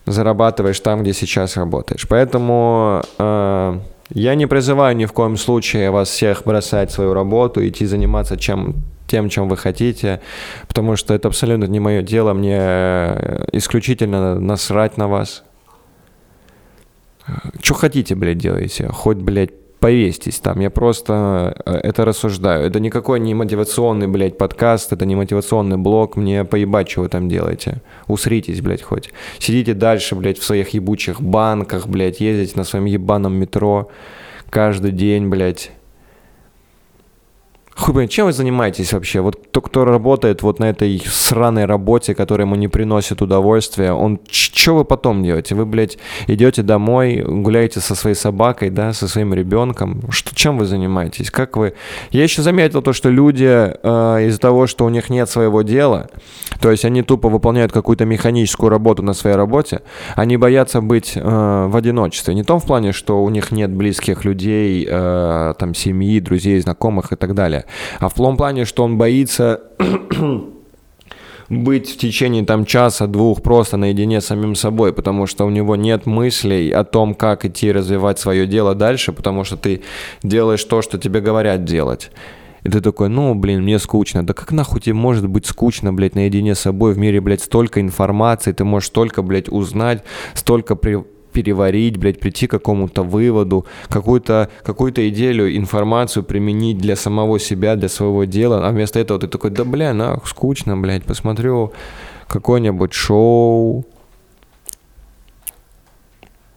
зарабатываешь 0.05 0.79
там, 0.79 1.01
где 1.01 1.13
сейчас 1.13 1.57
работаешь. 1.57 2.07
Поэтому 2.07 3.03
э, 3.17 3.79
я 4.09 4.35
не 4.35 4.47
призываю 4.47 4.95
ни 4.95 5.05
в 5.05 5.11
коем 5.11 5.37
случае 5.37 5.91
вас 5.91 6.09
всех 6.09 6.43
бросать 6.45 6.91
свою 6.91 7.13
работу, 7.13 7.65
идти 7.67 7.85
заниматься 7.85 8.37
чем 8.37 8.83
тем, 9.07 9.29
чем 9.29 9.47
вы 9.47 9.55
хотите, 9.57 10.21
потому 10.67 10.97
что 10.97 11.13
это 11.13 11.29
абсолютно 11.29 11.65
не 11.65 11.79
мое 11.79 12.01
дело, 12.01 12.33
мне 12.33 12.57
исключительно 13.53 14.39
насрать 14.39 14.97
на 14.97 15.07
вас. 15.07 15.43
Что 17.61 17.73
хотите, 17.73 18.15
блядь, 18.15 18.37
делаете? 18.37 18.89
Хоть, 18.89 19.17
блядь, 19.17 19.51
повесьтесь 19.79 20.39
там. 20.39 20.59
Я 20.59 20.69
просто 20.69 21.55
э, 21.65 21.75
это 21.83 22.05
рассуждаю. 22.05 22.65
Это 22.65 22.79
никакой 22.79 23.19
не 23.19 23.33
мотивационный, 23.33 24.07
блядь, 24.07 24.37
подкаст, 24.37 24.93
это 24.93 25.05
не 25.05 25.15
мотивационный 25.15 25.77
блог. 25.77 26.15
Мне 26.15 26.43
поебать, 26.45 26.89
что 26.89 27.01
вы 27.01 27.09
там 27.09 27.29
делаете. 27.29 27.81
Усритесь, 28.07 28.61
блядь, 28.61 28.81
хоть. 28.81 29.11
Сидите 29.39 29.73
дальше, 29.73 30.15
блядь, 30.15 30.39
в 30.39 30.43
своих 30.43 30.69
ебучих 30.69 31.21
банках, 31.21 31.87
блядь, 31.87 32.19
ездите 32.19 32.57
на 32.57 32.63
своем 32.63 32.85
ебаном 32.85 33.35
метро 33.35 33.89
каждый 34.49 34.91
день, 34.91 35.27
блядь. 35.27 35.71
Хуй 37.77 37.93
блин, 37.93 38.07
чем 38.07 38.25
вы 38.25 38.33
занимаетесь 38.33 38.91
вообще? 38.91 39.21
Вот 39.21 39.51
тот, 39.51 39.67
кто 39.67 39.85
работает 39.85 40.41
вот 40.41 40.57
на 40.57 40.65
этой 40.65 40.99
сраной 41.05 41.65
работе, 41.65 42.15
которая 42.15 42.47
ему 42.47 42.55
не 42.55 42.67
приносит 42.67 43.21
удовольствия, 43.21 43.91
он 43.91 44.19
что 44.31 44.75
вы 44.75 44.83
потом 44.83 45.23
делаете? 45.23 45.53
Вы, 45.53 45.67
блядь, 45.67 45.99
идете 46.25 46.63
домой, 46.63 47.23
гуляете 47.23 47.79
со 47.79 47.93
своей 47.93 48.15
собакой, 48.15 48.71
да, 48.71 48.93
со 48.93 49.07
своим 49.07 49.31
ребенком. 49.31 50.01
Что, 50.09 50.35
чем 50.35 50.57
вы 50.57 50.65
занимаетесь? 50.65 51.29
Как 51.29 51.55
вы... 51.55 51.75
Я 52.09 52.23
еще 52.23 52.41
заметил 52.41 52.81
то, 52.81 52.93
что 52.93 53.09
люди 53.09 53.45
э, 53.45 54.25
из-за 54.25 54.39
того, 54.39 54.65
что 54.65 54.83
у 54.83 54.89
них 54.89 55.11
нет 55.11 55.29
своего 55.29 55.61
дела, 55.61 56.09
то 56.59 56.71
есть 56.71 56.83
они 56.83 57.03
тупо 57.03 57.29
выполняют 57.29 57.71
какую-то 57.71 58.05
механическую 58.05 58.71
работу 58.71 59.03
на 59.03 59.13
своей 59.13 59.35
работе, 59.35 59.81
они 60.15 60.35
боятся 60.37 60.81
быть 60.81 61.13
э, 61.15 61.21
в 61.21 61.75
одиночестве. 61.75 62.33
Не 62.33 62.41
в 62.41 62.47
том 62.47 62.59
в 62.59 62.65
плане, 62.65 62.91
что 62.91 63.23
у 63.23 63.29
них 63.29 63.51
нет 63.51 63.69
близких 63.69 64.25
людей, 64.25 64.87
э, 64.89 65.53
там, 65.59 65.75
семьи, 65.75 66.19
друзей, 66.19 66.59
знакомых 66.59 67.13
и 67.13 67.15
так 67.15 67.35
далее 67.35 67.66
а 67.99 68.09
в 68.09 68.13
том 68.13 68.37
плане, 68.37 68.65
что 68.65 68.83
он 68.83 68.97
боится 68.97 69.61
быть 71.49 71.89
в 71.89 71.97
течение 71.97 72.45
там 72.45 72.65
часа-двух 72.65 73.41
просто 73.41 73.77
наедине 73.77 74.21
с 74.21 74.25
самим 74.25 74.55
собой, 74.55 74.93
потому 74.93 75.27
что 75.27 75.45
у 75.45 75.49
него 75.49 75.75
нет 75.75 76.05
мыслей 76.05 76.71
о 76.71 76.83
том, 76.83 77.13
как 77.15 77.45
идти 77.45 77.71
развивать 77.71 78.19
свое 78.19 78.45
дело 78.45 78.75
дальше, 78.75 79.13
потому 79.13 79.43
что 79.43 79.57
ты 79.57 79.81
делаешь 80.23 80.63
то, 80.63 80.81
что 80.81 80.97
тебе 80.97 81.21
говорят 81.21 81.63
делать. 81.63 82.11
И 82.63 82.69
ты 82.69 82.81
такой, 82.81 83.07
ну, 83.07 83.33
блин, 83.33 83.61
мне 83.63 83.79
скучно. 83.79 84.25
Да 84.25 84.33
как 84.33 84.51
нахуй 84.51 84.81
тебе 84.81 84.93
может 84.93 85.27
быть 85.27 85.45
скучно, 85.45 85.93
блядь, 85.93 86.15
наедине 86.15 86.53
с 86.53 86.59
собой? 86.59 86.93
В 86.93 86.97
мире, 86.97 87.21
блядь, 87.21 87.41
столько 87.41 87.79
информации, 87.79 88.51
ты 88.51 88.65
можешь 88.65 88.87
столько, 88.87 89.21
блядь, 89.21 89.47
узнать, 89.47 90.03
столько 90.33 90.75
при 90.75 90.97
переварить, 91.37 91.97
блядь, 91.97 92.19
прийти 92.19 92.47
к 92.47 92.51
какому-то 92.51 93.03
выводу, 93.03 93.67
какую-то 93.89 94.49
какую 94.63 94.91
идею, 94.91 95.55
информацию 95.55 96.23
применить 96.23 96.79
для 96.79 96.95
самого 96.95 97.39
себя, 97.39 97.75
для 97.75 97.89
своего 97.89 98.23
дела, 98.23 98.67
а 98.67 98.71
вместо 98.71 98.99
этого 98.99 99.19
ты 99.19 99.27
такой, 99.27 99.51
да, 99.51 99.63
бля, 99.63 99.93
нахуй, 99.93 100.27
скучно, 100.27 100.75
блядь, 100.75 101.03
посмотрю 101.03 101.73
какое-нибудь 102.27 102.93
шоу. 102.93 103.85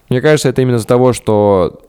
Мне 0.09 0.19
кажется, 0.19 0.49
это 0.49 0.63
именно 0.63 0.77
из-за 0.77 0.87
того, 0.87 1.13
что 1.13 1.79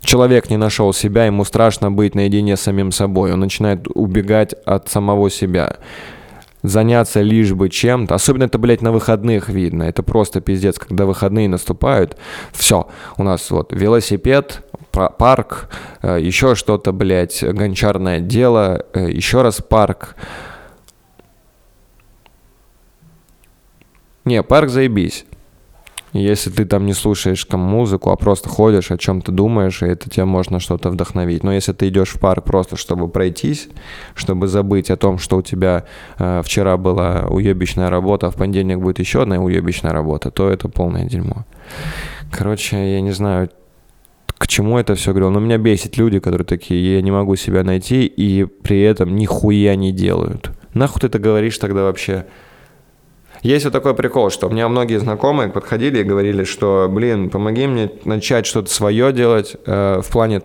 человек 0.00 0.48
не 0.48 0.56
нашел 0.56 0.92
себя, 0.92 1.26
ему 1.26 1.44
страшно 1.44 1.90
быть 1.90 2.14
наедине 2.14 2.56
с 2.56 2.60
самим 2.60 2.92
собой, 2.92 3.32
он 3.32 3.40
начинает 3.40 3.88
убегать 3.92 4.54
от 4.64 4.88
самого 4.88 5.30
себя 5.30 5.78
заняться 6.68 7.22
лишь 7.22 7.52
бы 7.52 7.68
чем-то. 7.68 8.14
Особенно 8.14 8.44
это, 8.44 8.58
блядь, 8.58 8.82
на 8.82 8.92
выходных 8.92 9.48
видно. 9.48 9.84
Это 9.84 10.02
просто 10.02 10.40
пиздец, 10.40 10.78
когда 10.78 11.06
выходные 11.06 11.48
наступают. 11.48 12.16
Все, 12.52 12.88
у 13.16 13.22
нас 13.22 13.50
вот 13.50 13.72
велосипед, 13.72 14.62
парк, 14.90 15.68
э, 16.02 16.18
еще 16.20 16.54
что-то, 16.54 16.92
блядь, 16.92 17.42
гончарное 17.42 18.20
дело, 18.20 18.84
э, 18.92 19.10
еще 19.10 19.42
раз 19.42 19.60
парк. 19.60 20.16
Не, 24.24 24.42
парк 24.42 24.70
заебись. 24.70 25.24
Если 26.12 26.50
ты 26.50 26.64
там 26.64 26.86
не 26.86 26.94
слушаешь 26.94 27.46
музыку, 27.50 28.10
а 28.10 28.16
просто 28.16 28.48
ходишь, 28.48 28.90
о 28.90 28.98
чем 28.98 29.20
ты 29.20 29.32
думаешь, 29.32 29.82
и 29.82 29.86
это 29.86 30.08
тебя 30.08 30.24
можно 30.24 30.60
что-то 30.60 30.90
вдохновить. 30.90 31.42
Но 31.42 31.52
если 31.52 31.72
ты 31.72 31.88
идешь 31.88 32.10
в 32.10 32.20
парк 32.20 32.44
просто, 32.44 32.76
чтобы 32.76 33.08
пройтись, 33.08 33.68
чтобы 34.14 34.46
забыть 34.46 34.90
о 34.90 34.96
том, 34.96 35.18
что 35.18 35.36
у 35.36 35.42
тебя 35.42 35.84
э, 36.18 36.42
вчера 36.44 36.76
была 36.76 37.26
уебищная 37.28 37.90
работа, 37.90 38.28
а 38.28 38.30
в 38.30 38.36
понедельник 38.36 38.78
будет 38.78 38.98
еще 38.98 39.22
одна 39.22 39.38
уебищная 39.38 39.92
работа, 39.92 40.30
то 40.30 40.48
это 40.48 40.68
полное 40.68 41.04
дерьмо. 41.04 41.44
Короче, 42.30 42.94
я 42.94 43.00
не 43.00 43.12
знаю, 43.12 43.50
к 44.38 44.46
чему 44.46 44.78
это 44.78 44.94
все 44.94 45.12
говорю. 45.12 45.30
Но 45.30 45.40
меня 45.40 45.58
бесит 45.58 45.96
люди, 45.96 46.18
которые 46.18 46.46
такие, 46.46 46.96
я 46.96 47.02
не 47.02 47.10
могу 47.10 47.36
себя 47.36 47.62
найти, 47.62 48.06
и 48.06 48.44
при 48.44 48.80
этом 48.80 49.16
нихуя 49.16 49.74
не 49.76 49.92
делают. 49.92 50.50
Нахуй 50.74 51.00
ты 51.00 51.06
это 51.06 51.18
говоришь 51.18 51.58
тогда 51.58 51.84
вообще? 51.84 52.26
Есть 53.42 53.64
вот 53.64 53.72
такой 53.72 53.94
прикол, 53.94 54.30
что 54.30 54.48
у 54.48 54.50
меня 54.50 54.68
многие 54.68 54.98
знакомые 54.98 55.48
подходили 55.48 56.00
и 56.00 56.02
говорили, 56.02 56.44
что, 56.44 56.88
блин, 56.90 57.30
помоги 57.30 57.66
мне 57.66 57.90
начать 58.04 58.46
что-то 58.46 58.70
свое 58.72 59.12
делать 59.12 59.56
э, 59.66 60.00
в 60.02 60.10
плане 60.10 60.42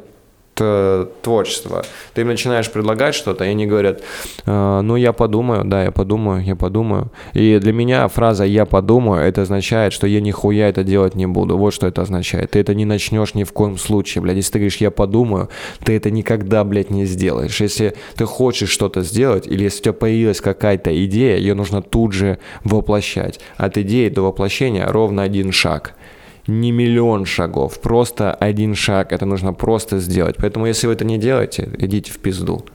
творчества. 1.21 1.83
Ты 2.13 2.21
им 2.21 2.27
начинаешь 2.27 2.71
предлагать 2.71 3.15
что-то, 3.15 3.45
и 3.45 3.49
они 3.49 3.65
говорят, 3.65 4.01
э, 4.45 4.81
ну, 4.81 4.95
я 4.95 5.13
подумаю, 5.13 5.63
да, 5.65 5.83
я 5.83 5.91
подумаю, 5.91 6.43
я 6.43 6.55
подумаю. 6.55 7.11
И 7.33 7.59
для 7.59 7.73
меня 7.73 8.07
фраза 8.07 8.43
«я 8.45 8.65
подумаю» 8.65 9.23
это 9.23 9.41
означает, 9.41 9.93
что 9.93 10.07
я 10.07 10.21
нихуя 10.21 10.69
это 10.69 10.83
делать 10.83 11.15
не 11.15 11.27
буду. 11.27 11.57
Вот 11.57 11.73
что 11.73 11.87
это 11.87 12.01
означает. 12.01 12.51
Ты 12.51 12.59
это 12.59 12.73
не 12.73 12.85
начнешь 12.85 13.33
ни 13.33 13.43
в 13.43 13.51
коем 13.51 13.77
случае, 13.77 14.21
блядь. 14.21 14.37
Если 14.37 14.53
ты 14.53 14.59
говоришь 14.59 14.77
«я 14.77 14.91
подумаю», 14.91 15.49
ты 15.83 15.95
это 15.95 16.11
никогда, 16.11 16.63
блядь, 16.63 16.89
не 16.89 17.05
сделаешь. 17.05 17.61
Если 17.61 17.95
ты 18.15 18.25
хочешь 18.25 18.69
что-то 18.69 19.01
сделать, 19.01 19.47
или 19.47 19.63
если 19.63 19.79
у 19.79 19.83
тебя 19.83 19.93
появилась 19.93 20.41
какая-то 20.41 21.05
идея, 21.05 21.37
ее 21.37 21.53
нужно 21.53 21.81
тут 21.81 22.13
же 22.13 22.37
воплощать. 22.63 23.39
От 23.57 23.77
идеи 23.77 24.09
до 24.09 24.21
воплощения 24.21 24.87
ровно 24.87 25.23
один 25.23 25.51
шаг– 25.51 25.95
не 26.47 26.71
миллион 26.71 27.25
шагов, 27.25 27.79
просто 27.79 28.33
один 28.33 28.75
шаг, 28.75 29.11
это 29.11 29.25
нужно 29.25 29.53
просто 29.53 29.99
сделать. 29.99 30.35
Поэтому 30.37 30.65
если 30.65 30.87
вы 30.87 30.93
это 30.93 31.05
не 31.05 31.17
делаете, 31.17 31.69
идите 31.77 32.11
в 32.11 32.19
пизду. 32.19 32.65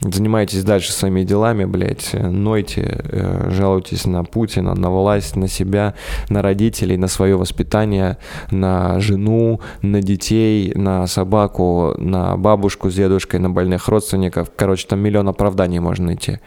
Занимайтесь 0.00 0.62
дальше 0.62 0.92
своими 0.92 1.22
делами, 1.22 1.64
блядь, 1.64 2.10
нойте, 2.12 3.00
э, 3.02 3.48
жалуйтесь 3.50 4.04
на 4.04 4.24
Путина, 4.24 4.74
на 4.74 4.90
власть, 4.90 5.36
на 5.36 5.48
себя, 5.48 5.94
на 6.28 6.42
родителей, 6.42 6.98
на 6.98 7.08
свое 7.08 7.36
воспитание, 7.36 8.18
на 8.50 9.00
жену, 9.00 9.60
на 9.80 10.02
детей, 10.02 10.72
на 10.74 11.06
собаку, 11.06 11.94
на 11.96 12.36
бабушку 12.36 12.90
с 12.90 12.94
дедушкой, 12.94 13.40
на 13.40 13.48
больных 13.48 13.88
родственников. 13.88 14.50
Короче, 14.54 14.86
там 14.86 15.00
миллион 15.00 15.28
оправданий 15.28 15.78
можно 15.78 16.06
найти. 16.06 16.40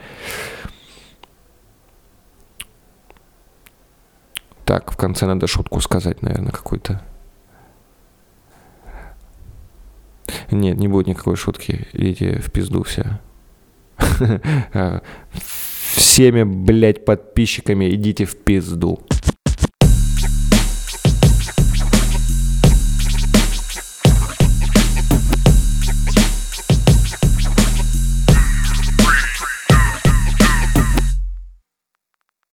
Так, 4.69 4.91
в 4.91 4.97
конце 4.97 5.25
надо 5.25 5.47
шутку 5.47 5.81
сказать, 5.81 6.21
наверное, 6.21 6.51
какую-то. 6.51 7.01
Нет, 10.51 10.77
не 10.77 10.87
будет 10.87 11.07
никакой 11.07 11.35
шутки. 11.37 11.87
Идите 11.91 12.39
в 12.39 12.51
пизду 12.51 12.83
все. 12.83 13.19
Всеми, 15.95 16.43
блядь, 16.43 17.03
подписчиками 17.03 17.89
идите 17.95 18.25
в 18.25 18.37
пизду. 18.37 18.99